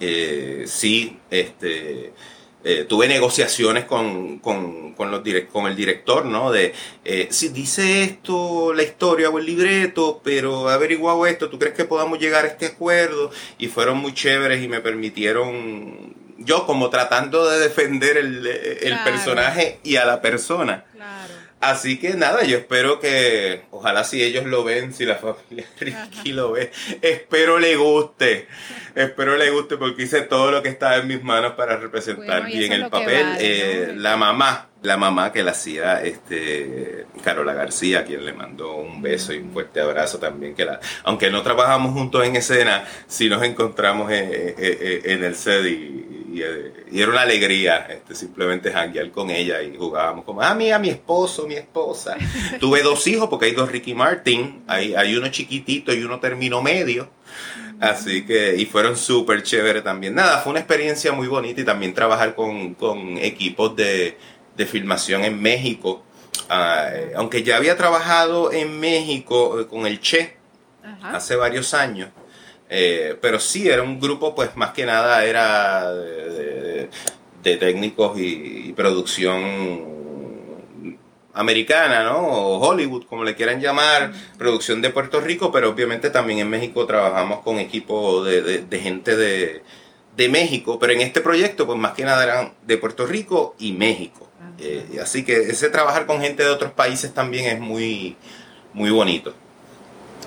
[0.00, 2.12] eh, sí, este,
[2.64, 6.50] eh, tuve negociaciones con, con, con, los con el director, ¿no?
[6.50, 6.72] De,
[7.04, 11.84] eh, si dice esto la historia o el libreto, pero averiguado esto, ¿tú crees que
[11.84, 13.30] podamos llegar a este acuerdo?
[13.58, 19.78] Y fueron muy chéveres y me permitieron, yo como tratando de defender el, el personaje
[19.82, 20.84] y a la persona.
[20.92, 21.23] Claro
[21.64, 26.32] Así que nada, yo espero que, ojalá si ellos lo ven, si la familia Ricky
[26.32, 28.46] lo ve, espero le guste,
[28.94, 32.72] espero le guste porque hice todo lo que estaba en mis manos para representar bien
[32.72, 33.26] el papel.
[33.38, 39.00] Eh, la mamá, la mamá que la hacía este Carola García, quien le mandó un
[39.00, 43.30] beso y un fuerte abrazo también, que la, aunque no trabajamos juntos en escena, sí
[43.30, 49.62] nos encontramos en el set y, y, era una alegría este, simplemente janguear con ella
[49.62, 52.16] y jugábamos como, ah, mira, mi esposo, mi esposa.
[52.60, 56.62] Tuve dos hijos porque hay dos Ricky Martin, hay, hay uno chiquitito y uno terminó
[56.62, 57.10] medio.
[57.80, 60.14] Así que, y fueron súper chévere también.
[60.14, 64.16] Nada, fue una experiencia muy bonita y también trabajar con, con equipos de,
[64.56, 66.02] de, filmación en México.
[66.48, 70.36] Ah, aunque ya había trabajado en México eh, con el Che
[71.02, 72.10] hace varios años,
[72.76, 76.88] eh, pero sí, era un grupo, pues más que nada era de,
[77.42, 79.94] técnicos y, producción
[81.34, 82.18] americana, ¿no?
[82.18, 86.84] O Hollywood, como le quieran llamar, producción de Puerto Rico, pero obviamente también en México
[86.84, 92.24] trabajamos con equipos de, gente de, México, pero en este proyecto, pues más que nada
[92.24, 94.28] eran de Puerto Rico y México.
[94.58, 98.16] Eh, así que ese trabajar con gente de otros países también es muy,
[98.72, 99.32] muy bonito.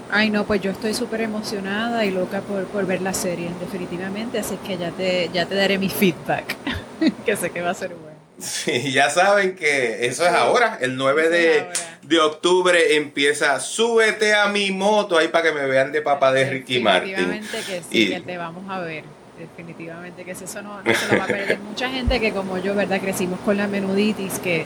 [0.09, 4.57] Ay, no, pues yo estoy súper emocionada y loca por, ver la serie, definitivamente, así
[4.65, 6.55] que ya te, ya te daré mi feedback,
[7.25, 8.07] que sé que va a ser bueno.
[8.39, 10.77] Sí, ya saben que eso es ahora.
[10.79, 16.01] El 9 de, octubre empieza Súbete a mi moto ahí para que me vean de
[16.01, 17.15] papá de Ricky Martin.
[17.15, 19.03] Definitivamente que sí, que te vamos a ver.
[19.39, 21.59] Definitivamente que eso no, no se lo va a perder.
[21.59, 22.99] Mucha gente que como yo, ¿verdad?
[23.01, 24.65] Crecimos con la menuditis que,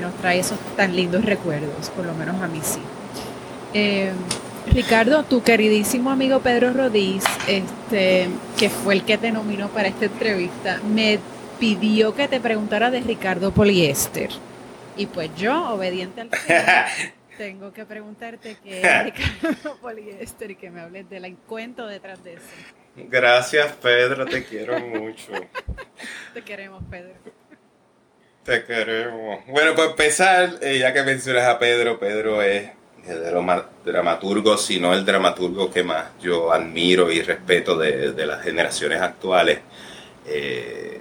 [0.00, 2.80] nos trae esos tan lindos recuerdos, por lo menos a mí sí.
[3.74, 4.12] Eh,
[4.66, 10.06] Ricardo, tu queridísimo amigo Pedro Rodís, este, que fue el que te nominó para esta
[10.06, 11.18] entrevista, me
[11.58, 14.30] pidió que te preguntara de Ricardo Poliéster.
[14.96, 16.30] Y pues yo, obediente al
[17.38, 22.34] tengo que preguntarte qué es Ricardo Poliéster y que me hables del cuento detrás de
[22.34, 22.42] eso.
[22.96, 25.32] Gracias, Pedro, te quiero mucho.
[26.34, 27.14] te queremos, Pedro.
[28.44, 29.44] Te queremos.
[29.46, 32.70] Bueno, pues empezar, eh, ya que mencionas a Pedro, Pedro es
[33.84, 39.60] dramaturgo, sino el dramaturgo que más yo admiro y respeto de, las generaciones actuales
[40.26, 41.00] eh,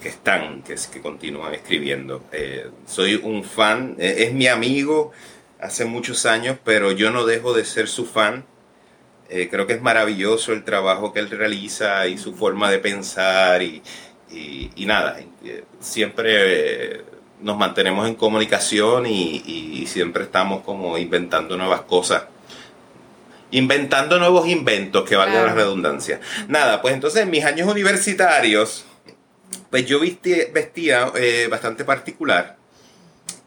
[0.00, 2.24] que están, que, que continúan escribiendo.
[2.32, 5.12] Eh, soy un fan, eh, es mi amigo
[5.60, 8.44] hace muchos años, pero yo no dejo de ser su fan.
[9.28, 13.82] creo que es maravilloso el trabajo que él realiza y su forma de pensar y,
[14.30, 15.18] y nada,
[15.80, 17.02] siempre
[17.44, 22.24] nos mantenemos en comunicación y, siempre estamos como inventando nuevas cosas.
[23.50, 26.20] Inventando nuevos inventos, que valga la redundancia.
[26.48, 28.86] Nada, pues entonces en mis años universitarios,
[29.70, 32.56] pues yo vestía eh, bastante particular.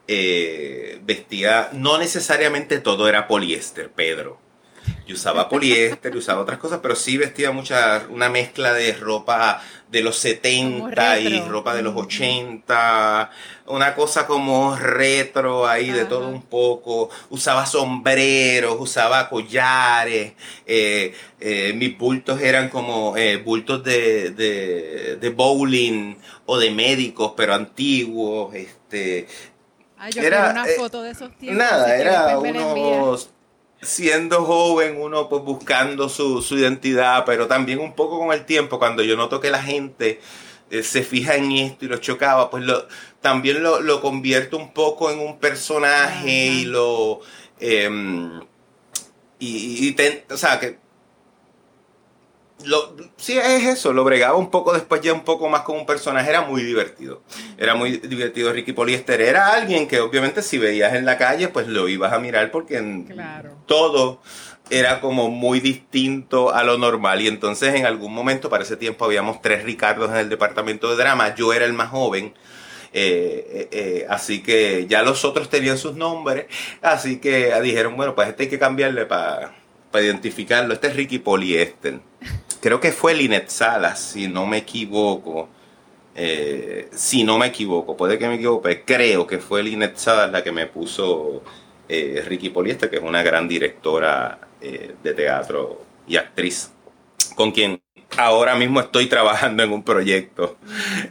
[0.07, 4.39] Eh, vestía, no necesariamente todo era poliéster, Pedro.
[5.07, 10.01] Yo usaba poliéster, usaba otras cosas, pero sí vestía mucha, una mezcla de ropa de
[10.01, 13.31] los 70 y ropa de los 80,
[13.67, 20.33] una cosa como retro ahí de todo un poco, usaba sombreros, usaba collares,
[20.65, 27.53] eh, eh, mis bultos eran como eh, bultos de, de, bowling o de médicos, pero
[27.53, 29.27] antiguos, este...
[30.15, 31.65] era, una foto de esos tiempos.
[31.65, 33.29] Nada, era unos
[33.81, 39.03] siendo joven, uno pues buscando su, identidad, pero también un poco con el tiempo, cuando
[39.03, 40.19] yo noto que la gente
[40.69, 42.87] eh, se fija en esto y lo chocaba, pues lo,
[43.21, 47.21] también lo, convierto un poco en un personaje y lo...
[47.59, 48.41] Em,
[49.39, 49.95] y,
[50.31, 50.79] o sea, que
[52.65, 55.85] lo, sí, es eso, lo bregaba un poco después ya un poco más como un
[55.85, 57.21] personaje, era muy divertido.
[57.57, 61.67] Era muy divertido Ricky Poliester, era alguien que obviamente si veías en la calle pues
[61.67, 63.07] lo ibas a mirar porque en
[63.67, 64.21] todo
[64.69, 69.05] era como muy distinto a lo normal y entonces en algún momento para ese tiempo
[69.05, 72.33] habíamos tres Ricardos en el departamento de drama, yo era el más joven.
[72.93, 76.47] Eh, eh, eh, así que ya los otros tenían sus nombres,
[76.81, 79.53] así que dijeron, bueno, pues este hay que cambiarle para
[79.93, 80.73] identificarlo.
[80.73, 81.99] Este es Ricky Poliester
[82.67, 85.47] creo que fue Linet Salas, si no me equivoco.
[86.13, 90.43] Eh, si no me equivoco, puede que me equivoque, creo que fue Linet Salas la
[90.43, 91.43] que me puso
[91.87, 96.73] eh, Ricky Poliesta, que es una gran directora eh, de teatro y actriz,
[97.37, 97.79] con quien
[98.15, 100.57] ahora mismo estoy trabajando en un proyecto.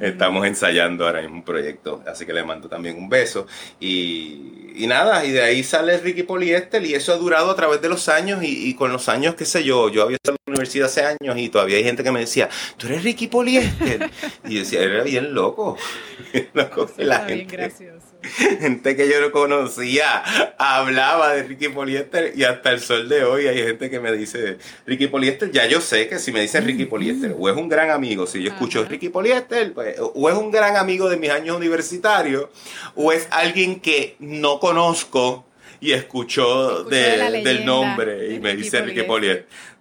[0.01, 3.47] Estamos ensayando ahora en un proyecto, así que le mando también un beso.
[3.81, 7.89] Y, nada, y de ahí sale Ricky Poliester y eso ha durado a través de
[7.89, 10.87] los años y, con los años, qué sé yo, yo había estado en la universidad
[10.87, 14.11] hace años y todavía hay gente que me decía, tú eres Ricky Poliester.
[14.49, 15.77] y yo decía, era bien loco.
[16.55, 17.96] loco la bien gracioso.
[18.61, 20.23] gente que yo no conocía
[20.59, 24.59] hablaba de Ricky Poliester y hasta el sol de hoy hay gente que me dice
[24.87, 25.51] Ricky Poliester.
[25.51, 28.43] Ya yo sé que si me dicen Ricky Poliester o es un gran amigo, si
[28.43, 32.49] yo escucho Ricky Poliester, pues, o es un gran amigo de mis años universitarios,
[32.95, 35.47] o es alguien que no conozco
[35.81, 39.03] y escuchó, del nombre y me dice Ricky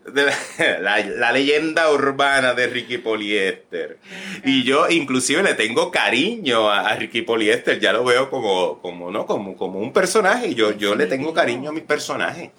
[0.82, 3.98] La, leyenda urbana de Ricky Poliester.
[4.44, 9.26] Y yo inclusive le tengo cariño a, Ricky Poliester, ya lo veo como, como, ¿no?
[9.26, 10.54] como, como un personaje.
[10.54, 12.52] Yo, yo le tengo cariño a mis personajes.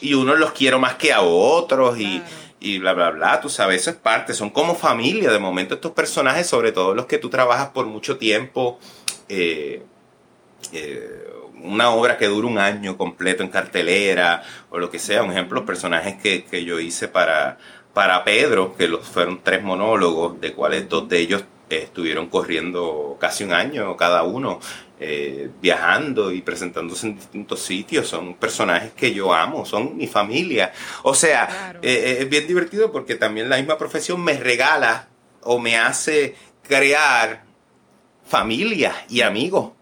[0.00, 2.22] Y unos los quiero más que a otros y,
[2.60, 3.40] y bla, bla, bla.
[3.40, 4.34] Tú sabes, eso es parte.
[4.34, 5.30] Son como familia.
[5.30, 8.78] De momento estos personajes, sobre todo los que tú trabajas por mucho tiempo,
[9.30, 9.82] eh,
[10.72, 11.21] eh,
[11.62, 15.22] una obra que dura un año completo en cartelera o lo que sea.
[15.22, 17.58] Un ejemplo, los personajes que, yo hice para,
[17.92, 23.44] para Pedro, que los, fueron tres monólogos, de cuales dos de ellos estuvieron corriendo casi
[23.44, 24.60] un año cada uno,
[25.00, 28.08] eh, viajando y presentándose en distintos sitios.
[28.08, 30.72] Son personajes que yo amo, son mi familia.
[31.02, 35.08] O sea, eh, es bien divertido porque también la misma profesión me regala
[35.42, 37.44] o me hace crear
[38.24, 39.72] familia y amigos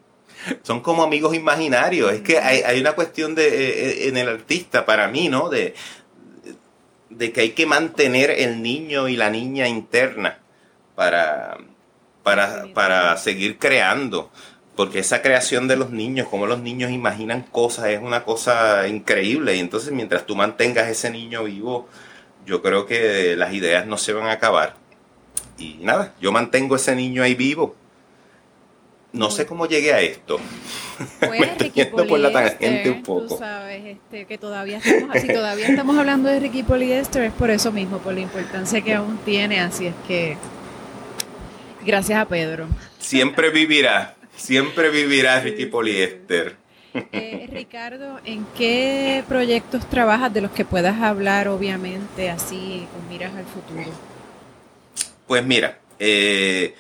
[0.63, 2.13] son como amigos imaginarios.
[2.13, 5.49] Es que hay, una cuestión de, eh, eh, en el artista, para mí, ¿no?
[5.49, 5.75] De,
[7.09, 10.39] de que hay que mantener el niño y la niña interna
[10.95, 11.59] para,
[12.23, 14.31] para, para seguir creando
[14.81, 19.55] porque esa creación de los niños, como los niños imaginan cosas, es una cosa increíble.
[19.55, 21.87] Y entonces mientras tú mantengas ese niño vivo,
[22.47, 24.77] yo creo que las ideas no se van a acabar.
[25.59, 27.77] Y nada, yo mantengo ese niño ahí vivo.
[29.13, 30.39] No sé cómo llegué a esto.
[31.19, 33.29] Pues, Me estoy por la tangente un poco.
[33.29, 37.49] Tú sabes, este, que todavía estamos, así, todavía estamos hablando de Ricky Poliester, es por
[37.49, 39.61] eso mismo, por la importancia que aún tiene.
[39.61, 40.37] Así es que,
[41.87, 42.67] gracias a Pedro.
[42.99, 44.15] Siempre vivirá.
[44.37, 46.57] Siempre vivirá Ricky Poliéster.
[47.13, 53.35] Eh, Ricardo, ¿en qué proyectos trabajas de los que puedas hablar, obviamente, así con miras
[53.35, 53.91] al futuro?
[55.27, 56.75] Pues mira, eh,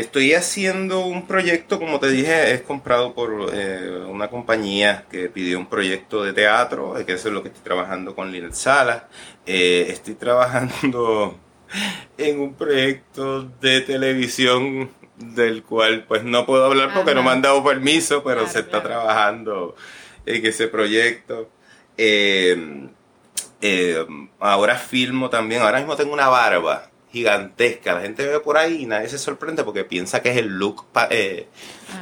[0.00, 5.58] estoy haciendo un proyecto, como te dije, es comprado por eh, una compañía que pidió
[5.58, 9.08] un proyecto de teatro, que eso es lo que estoy trabajando con Lynette Sala.
[9.46, 11.38] estoy trabajando
[12.18, 17.42] en un proyecto de televisión del cual pues no puedo hablar porque no me han
[17.42, 19.76] dado permiso, pero se está trabajando
[20.26, 21.48] en ese proyecto.
[21.96, 22.88] Eh,
[23.60, 24.06] eh,
[24.40, 27.94] ahora filmo también, ahora mismo tengo una barba gigantesca.
[27.94, 30.86] La gente ve por ahí y nadie se sorprende porque piensa que es el look
[31.10, 31.46] eh,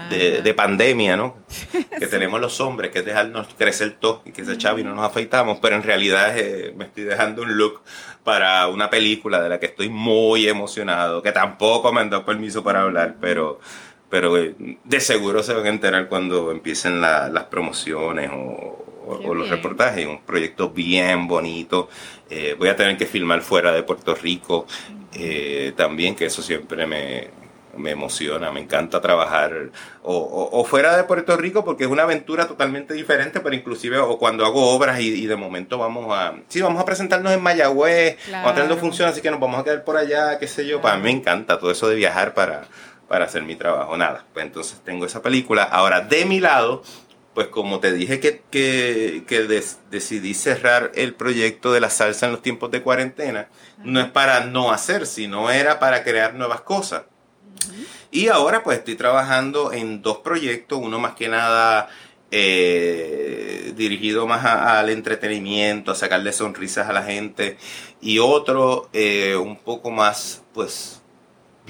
[0.08, 1.36] de, pandemia, ¿no?
[1.98, 4.94] que tenemos los hombres, que es dejarnos crecer todo y que se echaba y no
[4.94, 7.80] nos afeitamos, pero en realidad eh, me estoy dejando un look
[8.24, 12.62] para una película de la que estoy muy emocionado, que tampoco me han dado permiso
[12.62, 13.60] para hablar, pero
[14.10, 14.54] pero eh,
[14.84, 18.76] de seguro se van a enterar cuando empiecen las promociones o,
[19.34, 20.06] los reportajes.
[20.06, 21.88] Un proyecto bien bonito.
[22.58, 24.66] Voy a tener que filmar fuera de Puerto Rico.
[25.14, 27.30] Eh, también, que eso siempre me,
[27.90, 29.70] emociona, me encanta trabajar
[30.02, 34.44] o, fuera de Puerto Rico porque es una aventura totalmente diferente, pero inclusive o cuando
[34.44, 38.54] hago obras y, de momento vamos a, sí, vamos a presentarnos en Mayagüez, vamos a
[38.54, 41.04] tener funciones, así que nos vamos a quedar por allá, qué sé yo, para mí
[41.04, 42.64] me encanta todo eso de viajar para,
[43.08, 46.82] para hacer mi trabajo, nada, pues entonces tengo esa película, ahora de mi lado,
[47.34, 52.42] pues como te dije que, que, decidí cerrar el proyecto de la salsa en los
[52.42, 53.48] tiempos de cuarentena,
[53.84, 57.02] no es para no hacer, sino era para crear nuevas cosas.
[58.10, 61.88] Y ahora pues estoy trabajando en dos proyectos, uno más que nada
[62.32, 67.56] eh, dirigido más al entretenimiento, a sacarle sonrisas a la gente,
[68.00, 70.99] y otro eh, un poco más pues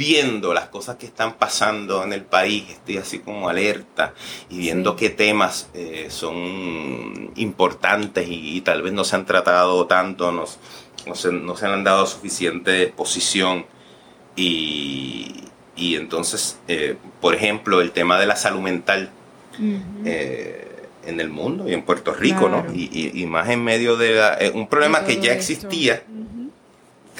[0.00, 4.14] viendo las cosas que están pasando en el país, estoy así como alerta
[4.48, 10.32] y viendo qué temas eh, son importantes y, tal vez no se han tratado tanto,
[10.32, 10.46] no,
[11.14, 13.66] se, no se han dado suficiente posición
[14.36, 15.44] y,
[15.76, 19.10] y entonces, eh, por ejemplo, el tema de la salud mental.
[20.06, 20.66] Eh,
[21.04, 22.64] en el mundo y en Puerto Rico, ¿no?
[22.74, 26.02] Y, más en medio de un problema que ya existía,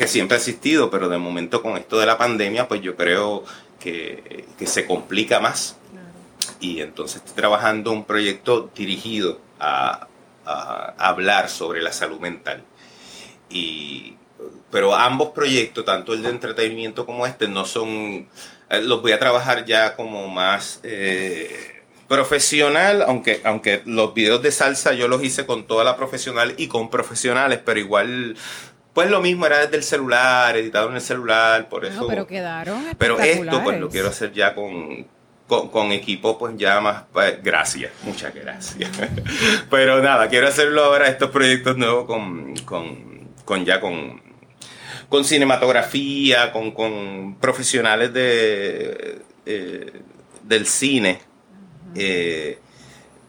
[0.01, 3.45] que siempre ha existido, pero de momento con esto de la pandemia, pues yo creo
[3.79, 5.77] que, se complica más.
[6.59, 10.09] Y entonces estoy trabajando un proyecto dirigido a,
[10.97, 12.65] hablar sobre la salud mental.
[13.51, 14.15] Y,
[14.71, 18.27] pero ambos proyectos, tanto el de entretenimiento como este, no son,
[18.71, 24.51] eh, los voy a trabajar ya como más eh, profesional, aunque, aunque los videos de
[24.51, 28.35] salsa yo los hice con toda la profesional y con profesionales, pero igual
[29.01, 32.07] pues lo mismo era desde el celular, editado en el celular, por eso.
[32.07, 32.85] pero quedaron.
[32.99, 35.07] Pero esto, pues lo quiero hacer ya con,
[35.47, 37.05] con, equipo, pues ya más.
[37.11, 38.91] Pues, gracias, muchas gracias.
[39.71, 42.55] pero nada, quiero hacerlo ahora, estos proyectos nuevos con,
[43.47, 44.21] con, ya con,
[45.09, 49.93] con cinematografía, con, con profesionales de, eh,
[50.43, 51.21] del cine.
[51.95, 52.59] Eh,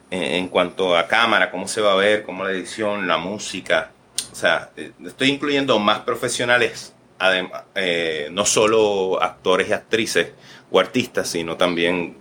[0.10, 3.92] en cuanto a cámara, cómo se va a ver, cómo la edición, la música
[4.32, 10.32] o sea, eh, estoy incluyendo más profesionales, además, eh, no solo actores y actrices
[10.72, 12.16] o artistas, sino también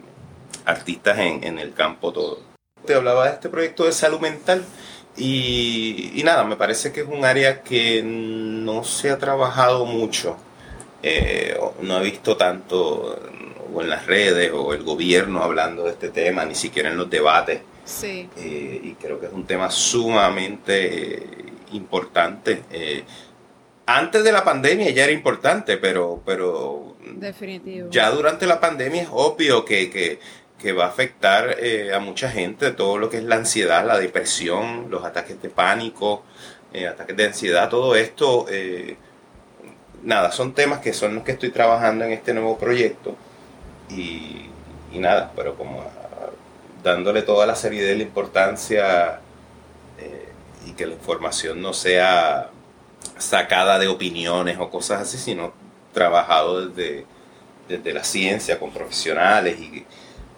[0.64, 2.40] artistas en, el campo todo.
[2.84, 4.64] Te hablaba de este proyecto de salud mental
[5.16, 10.36] y, nada, me parece que es un área que no se ha trabajado mucho,
[11.02, 13.18] eh, no he visto tanto
[13.72, 17.08] o en las redes o el gobierno hablando de este tema, ni siquiera en los
[17.08, 17.62] debates.
[17.82, 18.28] Sí.
[18.36, 21.39] y creo que es un tema sumamente
[21.72, 22.62] importante.
[22.70, 23.04] Eh,
[23.86, 27.88] antes de la pandemia ya era importante, pero, pero Definitivo.
[27.90, 30.18] ya durante la pandemia es obvio que,
[30.78, 34.90] va a afectar eh, a mucha gente todo lo que es la ansiedad, la depresión,
[34.90, 36.22] los ataques de pánico,
[36.72, 38.46] eh, ataques de ansiedad, todo esto.
[40.02, 43.16] nada, son temas que son los que estoy trabajando en este nuevo proyecto.
[43.88, 44.50] Y,
[44.92, 45.84] y nada, pero como
[46.82, 49.20] dándole toda la seriedad y la importancia
[50.70, 52.50] y que la información no sea
[53.18, 55.52] sacada de opiniones o cosas así, sino
[55.92, 57.06] trabajado desde,
[57.68, 59.84] desde la ciencia, con profesionales y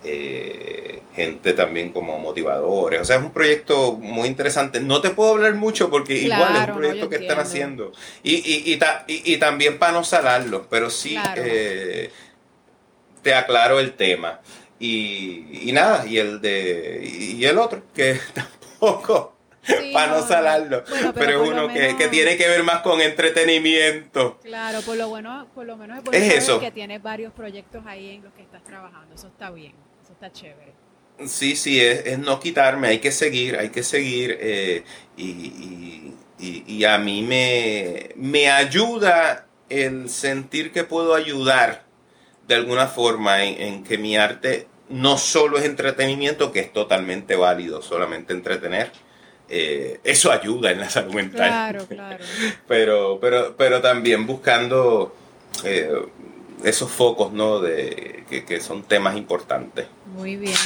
[0.04, 3.00] eh, gente también como motivadores.
[3.00, 4.80] O sea, es un proyecto muy interesante.
[4.80, 7.92] No te puedo hablar mucho porque igual es un proyecto que están haciendo.
[8.22, 12.10] Y, y, y, y, también para no salarlo, pero sí eh,
[13.22, 14.40] te aclaro el tema.
[14.80, 17.08] Y, nada, y el de
[17.38, 19.31] y el otro, que tampoco
[19.92, 20.84] para no, salarlo.
[21.14, 24.38] pero, es uno que, tiene que ver más con entretenimiento.
[24.42, 26.60] Claro, por lo bueno, por lo menos es, eso.
[26.60, 29.14] que tienes varios proyectos ahí en los que estás trabajando.
[29.14, 30.72] Eso está bien, eso está chévere.
[31.26, 34.36] Sí, sí, es, no quitarme, hay que seguir, hay que seguir.
[34.40, 34.82] Eh,
[35.16, 41.84] y, y, a mí me, me ayuda el sentir que puedo ayudar
[42.48, 47.36] de alguna forma en, en que mi arte no solo es entretenimiento, que es totalmente
[47.36, 48.90] válido, solamente entretener,
[49.54, 51.46] eh, eso ayuda en la salud mental.
[51.46, 52.24] Claro, claro.
[52.66, 55.14] pero, pero, pero también buscando
[55.62, 55.92] eh,
[56.64, 57.60] esos focos, ¿no?
[57.60, 59.88] De, que, son temas importantes.
[60.16, 60.56] Muy bien.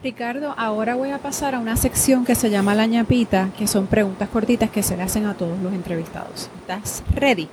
[0.00, 3.88] Ricardo, ahora voy a pasar a una sección que se llama La ñapita, que son
[3.88, 6.48] preguntas cortitas que se le hacen a todos los entrevistados.
[6.60, 7.48] ¿Estás ready?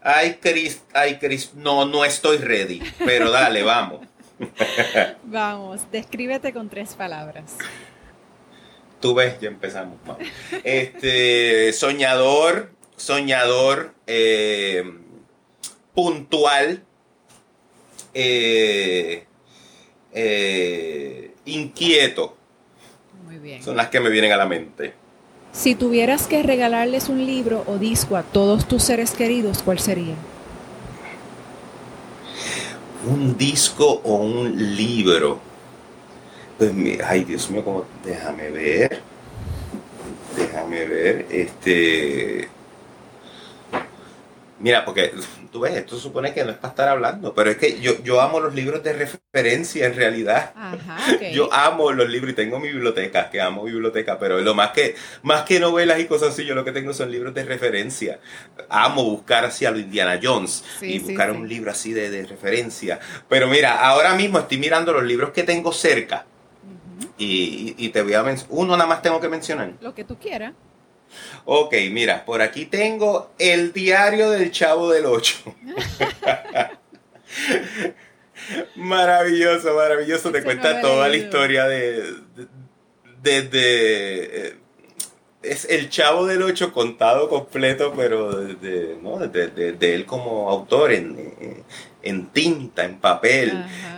[0.00, 4.06] Ay, Cris, ay, Cris, no, no estoy ready, pero dale, vamos.
[5.24, 7.56] vamos, descríbete con tres palabras.
[9.02, 9.98] Tú ves, ya empezamos.
[10.62, 14.84] Este, soñador, soñador, eh,
[15.92, 16.84] puntual,
[18.14, 19.26] eh,
[20.12, 22.36] eh, inquieto.
[23.24, 23.60] Muy bien.
[23.60, 24.94] Son las que me vienen a la mente.
[25.50, 30.14] Si tuvieras que regalarles un libro o disco a todos tus seres queridos, ¿cuál sería?
[33.04, 35.51] Un disco o un libro.
[36.62, 39.00] Pues, ay Dios mío, como, déjame ver,
[40.36, 42.48] déjame ver, este,
[44.60, 45.12] mira, porque
[45.50, 48.20] tú ves, esto supone que no es para estar hablando, pero es que yo, yo
[48.20, 50.54] amo los libros de referencia en realidad.
[51.32, 54.94] Yo amo los libros y tengo mi biblioteca, que amo biblioteca, pero lo más que,
[55.22, 58.20] más que novelas y cosas así, yo lo que tengo son libros de referencia.
[58.68, 63.00] Amo buscar así a lo Indiana Jones y buscar un libro así de, de referencia.
[63.28, 66.26] Pero mira, ahora mismo estoy mirando los libros que tengo cerca
[67.18, 68.58] y, te voy a mencionar.
[68.58, 69.72] Uno nada más tengo que mencionar.
[69.80, 70.54] Lo que tú quieras.
[71.44, 75.36] Ok, mira, por aquí tengo el diario del Chavo del Ocho.
[78.76, 80.32] maravilloso, maravilloso.
[80.32, 82.14] Te cuenta toda la historia de.
[83.22, 84.48] Desde.
[84.48, 84.56] Eh,
[85.42, 89.18] es el Chavo del Ocho contado completo, pero de, ¿no?
[89.18, 91.64] de, él como autor en,
[92.02, 93.52] en tinta, en papel.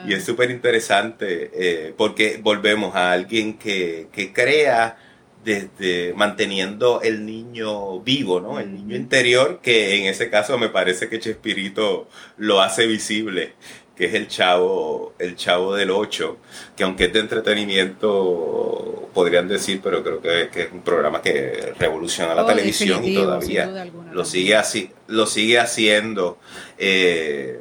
[0.06, 4.96] Y es súper interesante eh, porque volvemos a alguien que, crea
[5.44, 8.58] desde manteniendo el niño vivo, ¿no?
[8.58, 13.52] El niño interior, que en ese caso me parece que Chespirito lo hace visible,
[13.96, 16.38] que es el chavo, el chavo del 8,
[16.76, 22.34] que aunque es de entretenimiento, podrían decir, pero creo que, es un programa que revoluciona
[22.34, 26.38] la oh, televisión y todavía lo sigue, así, lo sigue haciendo.
[26.76, 27.60] Eh,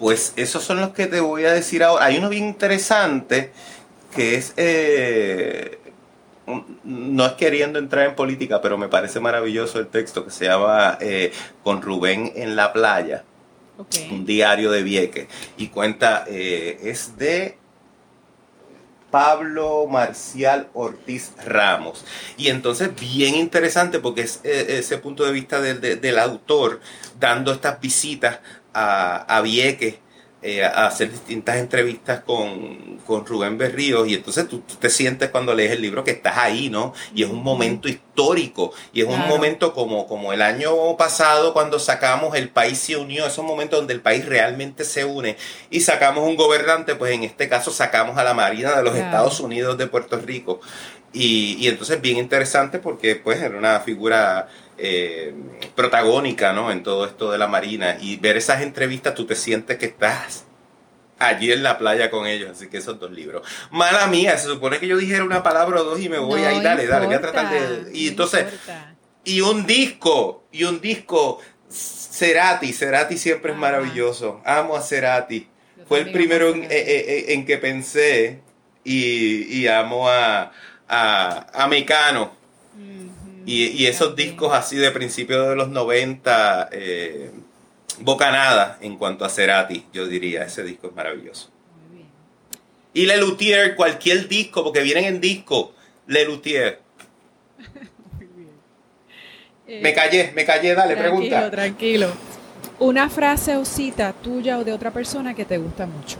[0.00, 2.06] pues esos son los que te voy a decir ahora.
[2.06, 3.52] Hay uno bien interesante
[4.16, 5.78] que es, eh,
[6.84, 10.96] no es queriendo entrar en política, pero me parece maravilloso el texto que se llama
[11.02, 11.32] eh,
[11.62, 13.24] Con Rubén en la playa.
[14.10, 15.28] Un diario de Vieques.
[15.58, 17.58] Y cuenta, eh, es de
[19.10, 22.06] Pablo Marcial Ortiz Ramos.
[22.38, 26.80] Y entonces bien interesante porque es ese punto de vista del autor
[27.18, 28.40] dando estas visitas
[28.74, 29.96] a, a Vieques
[30.42, 35.54] eh, a hacer distintas entrevistas con, con, Rubén Berríos y entonces tú, te sientes cuando
[35.54, 36.94] lees el libro que estás ahí, ¿no?
[37.14, 41.78] Y es un momento histórico y es un momento como, como el año pasado cuando
[41.78, 45.36] sacamos El País se unió, es un momento donde el país realmente se une
[45.68, 49.40] y sacamos un gobernante, pues en este caso sacamos a la Marina de los Estados
[49.40, 50.62] Unidos de Puerto Rico
[51.12, 54.48] y, y entonces bien interesante porque pues era una figura
[54.82, 55.34] eh,
[55.74, 56.70] protagónica ¿no?
[56.70, 57.98] en todo esto de la Marina.
[58.00, 60.44] Y ver esas entrevistas tú te sientes que estás
[61.18, 63.46] allí en la playa con ellos, así que esos dos libros.
[63.70, 66.42] Mala mía, se supone que yo dijera una palabra o dos y me voy.
[66.42, 67.90] Ahí, dale, dale, voy a tratar de...
[67.92, 68.46] Y entonces,
[69.24, 75.46] y un disco, y un disco, Cerati, Cerati siempre es maravilloso, amo a Cerati.
[75.86, 78.40] Fue el primero en, en, que pensé
[78.84, 80.52] y, y amo a,
[80.90, 82.40] a, a Mecano
[83.46, 87.30] y, esos discos así de principios de los 90, eh,
[88.00, 91.48] bocanada en cuanto a Cerati, yo diría, ese disco es maravilloso.
[91.88, 92.08] Muy bien.
[92.92, 95.74] Y Lelutier, cualquier disco, porque vienen en disco,
[96.06, 96.80] Lelutier.
[98.18, 99.82] Muy bien.
[99.82, 101.50] me callé, me callé, dale, tranquilo, pregunta.
[101.50, 102.12] Tranquilo,
[102.78, 106.18] Una frase o cita tuya o de otra persona que te gusta mucho.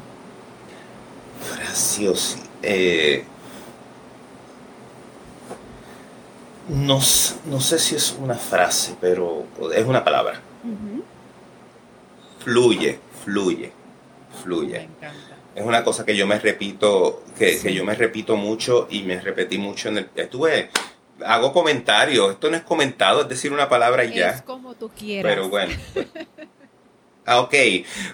[1.43, 2.49] Frase o cita.
[2.62, 3.25] Eh,
[6.71, 10.41] no, sé si es una frase, pero es una palabra.
[12.45, 13.73] Fluye, fluye,
[14.43, 14.89] fluye.
[15.55, 19.59] Es una cosa que yo me repito, que, yo me repito mucho y me repetí
[19.59, 20.11] mucho en el.
[20.14, 20.71] Estuve,
[21.25, 22.33] hago comentarios.
[22.33, 24.31] Esto no es comentado, es decir una palabra y ya.
[24.31, 25.31] Es como tú quieras.
[25.31, 25.75] Pero bueno.
[27.27, 27.55] Ah, ok.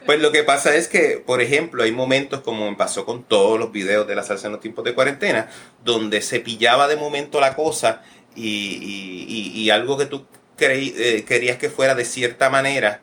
[0.04, 3.58] Pues lo que pasa es que, por ejemplo, hay momentos como me pasó con todos
[3.58, 5.48] los videos de la salsa en los tiempos de cuarentena,
[5.84, 8.02] donde se pillaba de momento la cosa
[8.36, 10.24] y, algo que tú
[10.58, 13.02] eh, querías que fuera de cierta manera,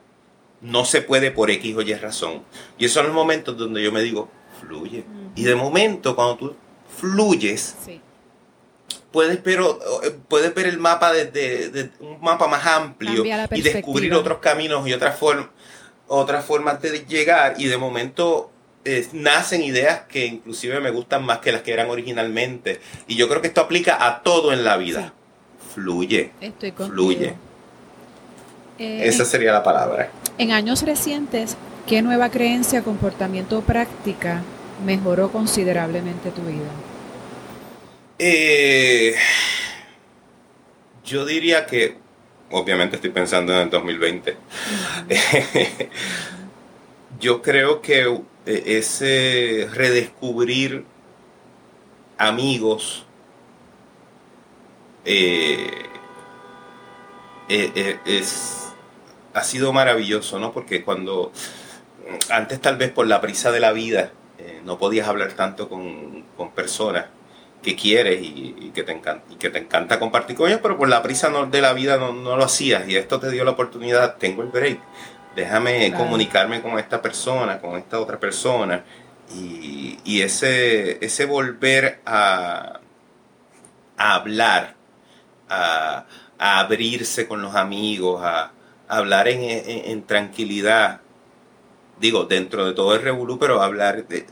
[0.60, 2.42] no se puede por X o Y razón.
[2.78, 4.30] Y esos son los momentos donde yo me digo,
[4.60, 5.04] fluye.
[5.34, 6.56] Y de momento, cuando tú
[6.98, 7.76] fluyes,
[9.12, 9.78] puedes, pero,
[10.28, 15.18] puedes ver el mapa desde, un mapa más amplio y descubrir otros caminos y otras,
[15.18, 15.48] formas
[16.06, 17.54] otras formas de llegar.
[17.58, 18.50] Y de momento
[18.84, 22.80] eh, nacen ideas que inclusive me gustan más que las que eran originalmente.
[23.06, 25.12] Y yo creo que esto aplica a todo en la vida
[25.74, 26.30] fluye.
[26.76, 27.34] fluye.
[28.78, 30.10] Eh, Esa sería la palabra.
[30.38, 31.56] En años recientes,
[31.86, 34.42] ¿qué nueva creencia, comportamiento o práctica
[34.84, 36.70] mejoró considerablemente tu vida?
[38.18, 39.14] Eh,
[41.04, 41.96] yo diría que,
[42.50, 44.36] obviamente estoy pensando en el 2020,
[47.20, 50.84] yo creo que eh, ese redescubrir
[52.18, 53.03] amigos,
[55.04, 55.70] eh,
[57.48, 58.72] eh, eh, es,
[59.34, 60.52] ha sido maravilloso, ¿no?
[60.52, 61.32] Porque cuando
[62.30, 64.12] antes tal vez por la prisa de la vida
[64.64, 66.24] no podías hablar tanto con,
[66.54, 67.06] personas
[67.62, 70.88] que quieres y, que te encanta, y que te encanta compartir con ellos, pero por
[70.88, 72.88] la prisa de la vida no, lo hacías.
[72.88, 74.80] Y esto te dio la oportunidad, tengo el break,
[75.36, 78.84] déjame comunicarme con esta persona, con esta otra persona.
[79.34, 82.80] Y, y ese, ese volver a,
[83.96, 84.74] a hablar
[85.48, 86.06] a,
[86.38, 88.52] abrirse con los amigos, a,
[88.88, 91.00] hablar en, tranquilidad.
[92.00, 94.26] Digo, dentro de todo el revolú, pero hablar de...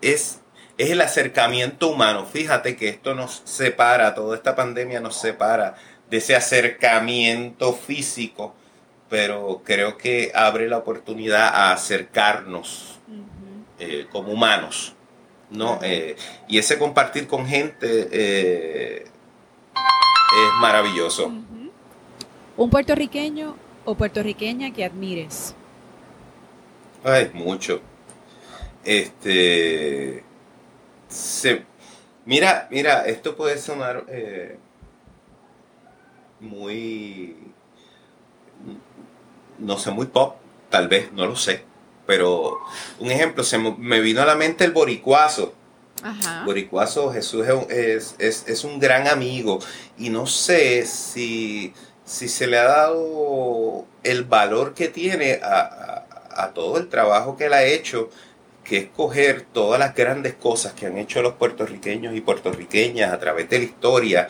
[0.00, 0.40] Es,
[0.78, 2.26] es el acercamiento humano.
[2.26, 5.74] Fíjate que esto nos separa, toda esta pandemia nos separa
[6.10, 8.54] de ese acercamiento físico,
[9.08, 12.98] pero creo que abre la oportunidad a acercarnos
[13.78, 14.94] eh, como humanos.
[15.50, 15.78] ¿no?
[15.82, 16.16] Eh,
[16.48, 19.05] y ese compartir con gente eh,
[20.36, 21.32] es maravilloso.
[22.56, 25.54] ¿Un puertorriqueño o puertorriqueña que admires?
[27.04, 27.80] Ay, mucho.
[28.84, 30.24] Este.
[31.08, 31.64] Se,
[32.24, 34.58] mira, mira, esto puede sonar eh,
[36.40, 37.36] muy.
[39.58, 40.36] No sé, muy pop,
[40.68, 41.64] tal vez, no lo sé.
[42.06, 42.58] Pero
[43.00, 45.54] un ejemplo, se me vino a la mente el boricuazo.
[46.44, 49.60] Boricuazo Jesús es, un gran amigo
[49.98, 51.72] y no sé si,
[52.04, 56.02] si se le ha dado el valor que tiene a,
[56.54, 58.10] todo el trabajo que él ha hecho,
[58.62, 63.18] que es coger todas las grandes cosas que han hecho los puertorriqueños y puertorriqueñas a
[63.18, 64.28] través de la historia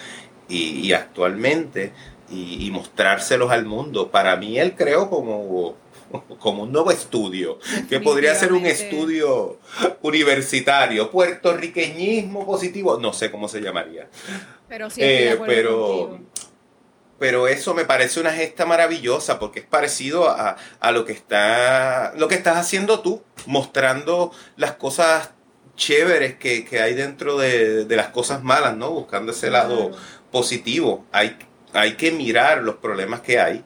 [0.49, 1.93] y, actualmente
[2.31, 4.11] y, y mostrárselos al mundo.
[4.11, 5.75] Para mí él creó como
[6.39, 9.59] como un nuevo estudio, que podría ser un estudio
[10.03, 14.09] universitario, puertorriqueñismo positivo, no sé cómo se llamaría.
[14.69, 16.19] Pero sí, eh, pero,
[17.19, 20.57] pero eso me parece una gesta maravillosa porque es parecido a,
[20.93, 25.31] lo que está lo que estás haciendo tú, mostrando las cosas
[25.77, 28.91] chéveres que, hay dentro de, las cosas malas, ¿no?
[28.91, 29.91] Buscando ese lado
[30.33, 31.05] positivo.
[31.13, 31.39] Hay,
[31.75, 33.65] hay que mirar los problemas que hay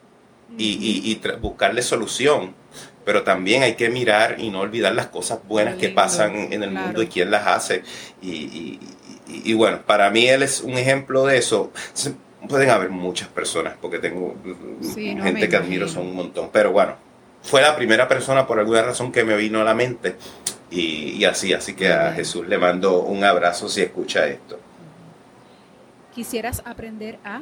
[0.57, 2.55] y, buscarle solución.
[3.03, 6.71] Pero también hay que mirar y no olvidar las cosas buenas que pasan en el
[6.71, 7.83] mundo y quién las hace.
[8.21, 8.79] Y,
[9.53, 11.71] bueno, para mí él es un ejemplo de eso.
[12.47, 14.35] Pueden haber muchas personas, porque tengo
[14.95, 16.49] gente que admiro, son un montón.
[16.51, 16.95] Pero bueno,
[17.43, 20.15] fue la primera persona por alguna razón que me vino a la mente.
[20.69, 24.57] Y, así, así que a Jesús le mando un abrazo si escucha esto.
[26.15, 27.41] ¿Quisieras aprender a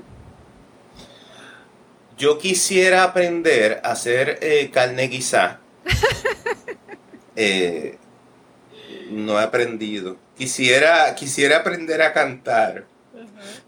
[2.20, 5.60] yo quisiera aprender a hacer eh, carne guisá.
[7.42, 7.98] Eh,
[9.12, 10.18] no he aprendido.
[10.38, 12.84] Quisiera, quisiera aprender a cantar.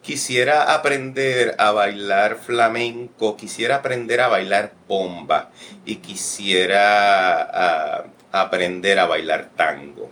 [0.02, 3.38] Quisiera aprender a bailar flamenco.
[3.38, 5.52] Quisiera aprender a bailar bomba.
[5.86, 10.12] Y quisiera aprender a bailar tango.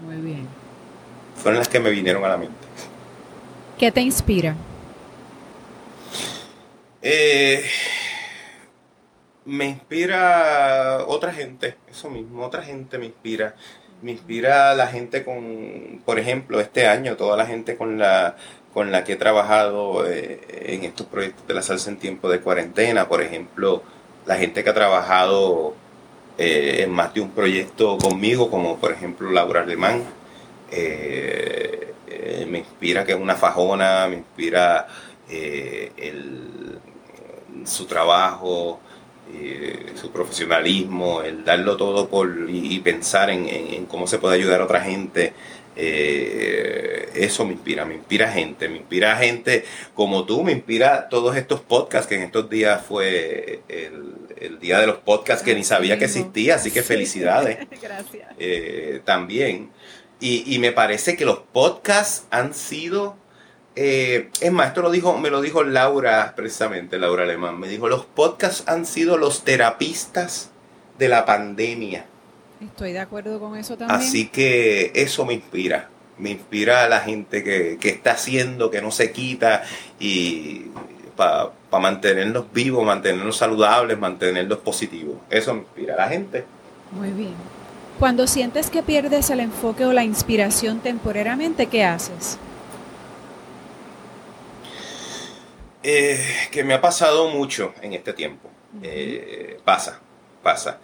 [0.00, 0.48] Muy bien.
[1.36, 2.66] Fueron las que me vinieron a la mente.
[3.78, 4.56] ¿Qué te inspira?
[7.08, 7.62] Eh,
[9.44, 13.54] Me inspira otra gente, eso mismo, otra gente me inspira.
[14.02, 18.36] Me inspira la gente con, por ejemplo, este año, toda la gente con la,
[18.74, 20.40] con la que he trabajado eh,
[20.74, 23.84] en estos proyectos de la salsa en tiempo de cuarentena, por ejemplo,
[24.26, 25.74] la gente que ha trabajado
[26.38, 30.02] eh, en más de un proyecto conmigo, como por ejemplo Laura Alemán,
[32.48, 34.88] me inspira que es una fajona, me inspira
[37.64, 38.80] su trabajo,
[40.00, 44.80] su profesionalismo, el darlo todo por y, pensar en, cómo se puede ayudar a otra
[44.80, 45.32] gente.
[45.78, 51.36] Eh, eso me inspira, me inspira gente, me inspira gente como tú, me inspira todos
[51.36, 55.98] estos podcasts que en estos días fue el, día de los podcasts que ni sabía
[55.98, 57.58] que existía, así que felicidades.
[57.82, 58.28] Gracias.
[58.38, 59.70] Eh, también.
[60.18, 63.16] Y, y, me parece que los podcasts han sido,
[63.76, 67.88] eh, es más, esto lo dijo, me lo dijo Laura precisamente, Laura Alemán, me dijo,
[67.88, 70.50] los podcasts han sido los terapistas
[70.98, 72.06] de la pandemia.
[72.60, 74.00] Estoy de acuerdo con eso también.
[74.00, 75.90] Así que eso me inspira.
[76.16, 79.64] Me inspira a la gente que, está haciendo, que no se quita
[80.00, 80.70] y
[81.14, 85.16] para mantenernos vivos, mantenernos saludables, mantenernos positivos.
[85.28, 86.44] Eso me inspira a la gente.
[86.92, 87.34] Muy bien.
[87.98, 92.38] Cuando sientes que pierdes el enfoque o la inspiración temporariamente, ¿qué haces?
[95.88, 98.50] Eh, que me ha pasado mucho en este tiempo.
[98.82, 100.00] Eh, pasa,
[100.42, 100.80] pasa.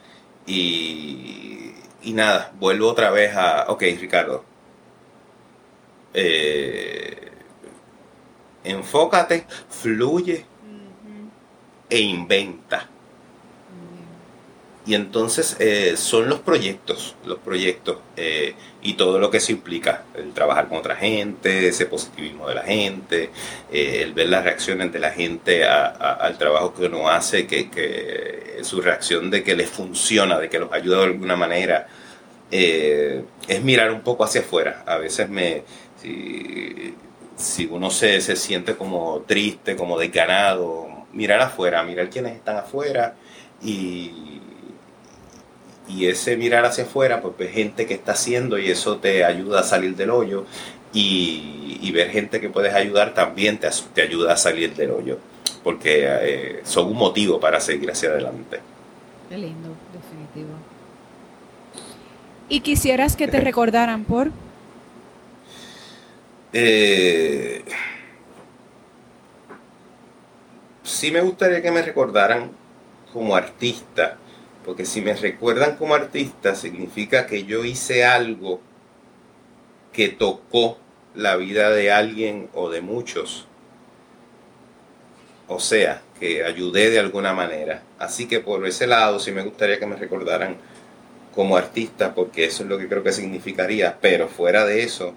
[0.47, 1.73] Y,
[2.05, 4.45] nada, vuelvo otra vez a, ok, Ricardo,
[6.15, 7.33] eh,
[8.63, 10.47] enfócate, fluye
[11.91, 12.89] e inventa.
[14.85, 20.03] Y entonces eh, son los proyectos, los proyectos eh, y todo lo que se implica,
[20.17, 23.31] el trabajar con otra gente, ese positivismo de la gente,
[23.71, 28.81] eh, el ver las reacciones de la gente al trabajo que uno hace, que, su
[28.81, 31.87] reacción de que les funciona, de que los ayuda de alguna manera,
[32.51, 34.83] es mirar un poco hacia afuera.
[34.87, 35.63] A veces me,
[36.03, 36.95] si,
[37.37, 43.15] si uno se, se siente como triste, como desganado, mirar afuera, mirar quiénes están afuera
[43.63, 44.42] y
[45.89, 49.61] y ese mirar hacia afuera, pues ves gente que está haciendo y eso te ayuda
[49.61, 50.47] a salir del hoyo
[50.93, 55.19] y, ver gente que puedes ayudar también te, te ayuda a salir del hoyo,
[55.63, 58.61] porque eh, son un motivo para seguir hacia adelante.
[59.29, 60.57] Qué lindo, definitivo.
[62.49, 64.31] ¿Y quisieras que te recordaran por?
[66.55, 67.63] Eh,
[70.83, 72.51] sí me gustaría que me recordaran
[73.13, 74.17] como artista
[74.65, 78.61] porque si me recuerdan como artista, significa que yo hice algo
[79.93, 80.79] que tocó
[81.15, 83.47] la vida de alguien o de muchos.
[85.49, 87.83] O sea, que ayudé de alguna manera.
[87.99, 90.57] Así que por ese lado sí me gustaría que me recordaran
[91.35, 93.99] como artista, porque eso es lo que creo que significaría.
[94.01, 95.15] Pero fuera de eso,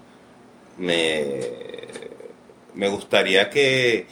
[0.78, 1.40] me,
[2.74, 4.06] me gustaría que,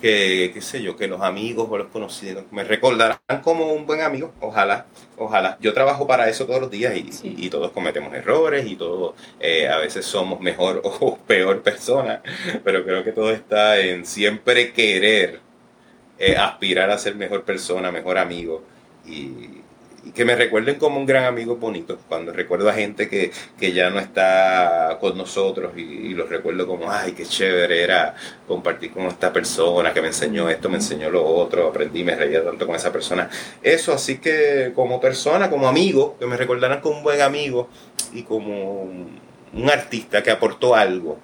[0.00, 4.00] que, qué sé yo, que los amigos o los conocidos me recordarán como un buen
[4.00, 4.86] amigo, ojalá,
[5.16, 5.58] ojalá.
[5.60, 9.78] Yo trabajo para eso todos los días y, todos cometemos errores y todos eh, a
[9.78, 12.22] veces somos mejor o peor persona,
[12.64, 15.40] pero creo que todo está en siempre querer
[16.18, 18.62] eh, aspirar a ser mejor persona, mejor amigo
[19.06, 19.57] y,
[20.14, 21.98] que me recuerden como un gran amigo bonito.
[22.08, 23.32] Cuando recuerdo a gente que,
[23.72, 28.14] ya no está con nosotros y, los recuerdo como, ay, qué chévere era
[28.46, 32.44] compartir con esta persona que me enseñó esto, me enseñó lo otro, aprendí, me reía
[32.44, 33.28] tanto con esa persona.
[33.62, 37.68] Eso, así que como persona, como amigo, que me recordaran como un buen amigo
[38.12, 41.18] y como un artista que aportó algo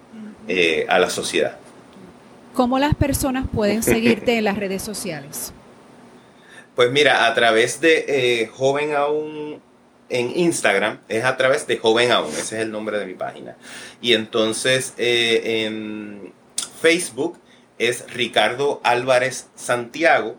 [0.47, 1.57] eh, a la sociedad.
[2.53, 5.53] ¿Cómo las personas pueden seguirte en las redes sociales?
[6.75, 9.62] Pues mira, a través de eh, Joven Aún
[10.09, 13.57] en Instagram, es a través de Joven Aún, ese es el nombre de mi página.
[14.01, 16.33] Y entonces eh, en
[16.81, 17.39] Facebook
[17.79, 20.37] es Ricardo Álvarez Santiago.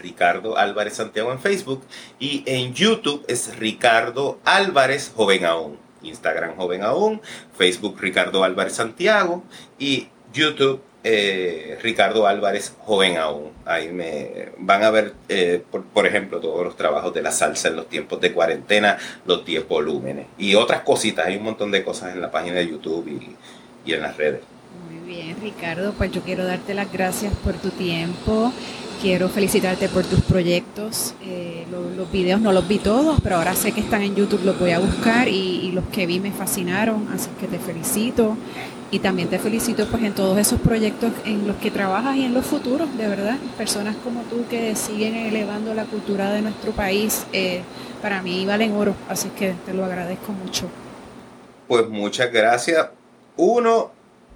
[0.00, 1.82] Ricardo Álvarez Santiago en Facebook.
[2.18, 5.84] Y en YouTube es Ricardo Álvarez Joven Aún.
[6.04, 7.22] Instagram Joven Aún,
[7.56, 9.42] Facebook Ricardo Álvarez Santiago
[9.78, 13.50] y YouTube eh, Ricardo Álvarez, joven aún.
[13.66, 17.76] Ahí me van a ver, eh, por, ejemplo, todos los trabajos de la salsa en
[17.76, 18.96] los tiempos de cuarentena,
[19.26, 21.26] los 10 volúmenes y otras cositas.
[21.26, 23.06] Hay un montón de cosas en la página de YouTube
[23.84, 24.40] y, en las redes.
[24.90, 28.50] Muy bien, Ricardo, pues yo quiero darte las gracias por tu tiempo.
[29.02, 31.14] quiero felicitarte por tus proyectos.
[31.22, 34.58] Eh, los videos no los vi todos, pero ahora sé que están en YouTube, los
[34.58, 38.36] voy a buscar y, los que vi me fascinaron, así que te felicito.
[38.90, 42.34] Y también te felicito pues en todos esos proyectos en los que trabajas y en
[42.34, 43.36] los futuros, de verdad.
[43.56, 47.62] Personas como tú que siguen elevando la cultura de nuestro país, eh,
[48.02, 50.68] para mí valen oro, así que te lo agradezco mucho.
[51.66, 52.88] Pues muchas gracias.
[53.36, 53.90] Uno,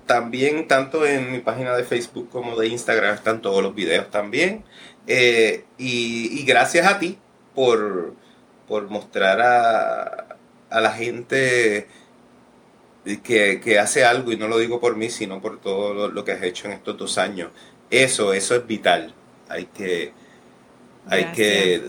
[0.07, 4.65] también tanto en mi página de Facebook como de Instagram están todos los videos también.
[5.07, 7.19] Eh, y, gracias a ti
[7.55, 8.15] por,
[8.67, 10.37] por mostrar a,
[10.71, 11.87] a la gente
[13.17, 16.43] que, hace algo, y no lo digo por mí, sino por todo lo, que has
[16.43, 17.51] hecho en estos dos años.
[17.91, 19.15] Eso, eso es vital.
[19.49, 20.13] Hay que,
[21.07, 21.83] hay que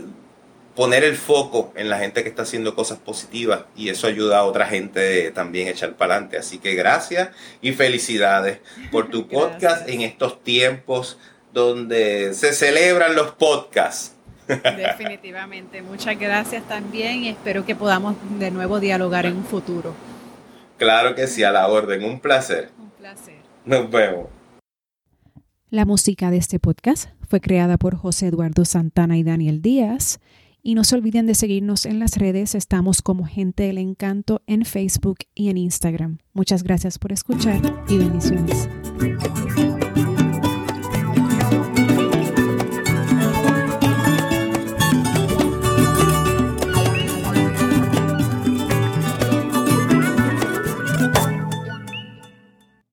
[0.75, 4.43] poner el foco en la gente que está haciendo cosas positivas y eso ayuda a
[4.45, 6.37] otra gente también a echar para adelante.
[6.37, 8.59] Así que gracias y felicidades
[8.89, 11.17] por tu podcast en estos tiempos
[11.51, 14.15] donde se celebran los podcasts.
[14.47, 19.93] Definitivamente, muchas gracias también y espero que podamos de nuevo dialogar en un futuro.
[20.79, 22.03] Claro que sí, a la orden.
[22.05, 22.71] Un placer.
[22.79, 23.35] Un placer.
[23.65, 24.27] Nos vemos.
[25.69, 30.19] La música de este podcast fue creada por José Eduardo Santana y Daniel Díaz.
[30.63, 32.55] Y no se olviden de seguirnos en las redes.
[32.55, 36.19] Estamos como Gente del Encanto en Facebook y en Instagram.
[36.33, 38.69] Muchas gracias por escuchar y bendiciones.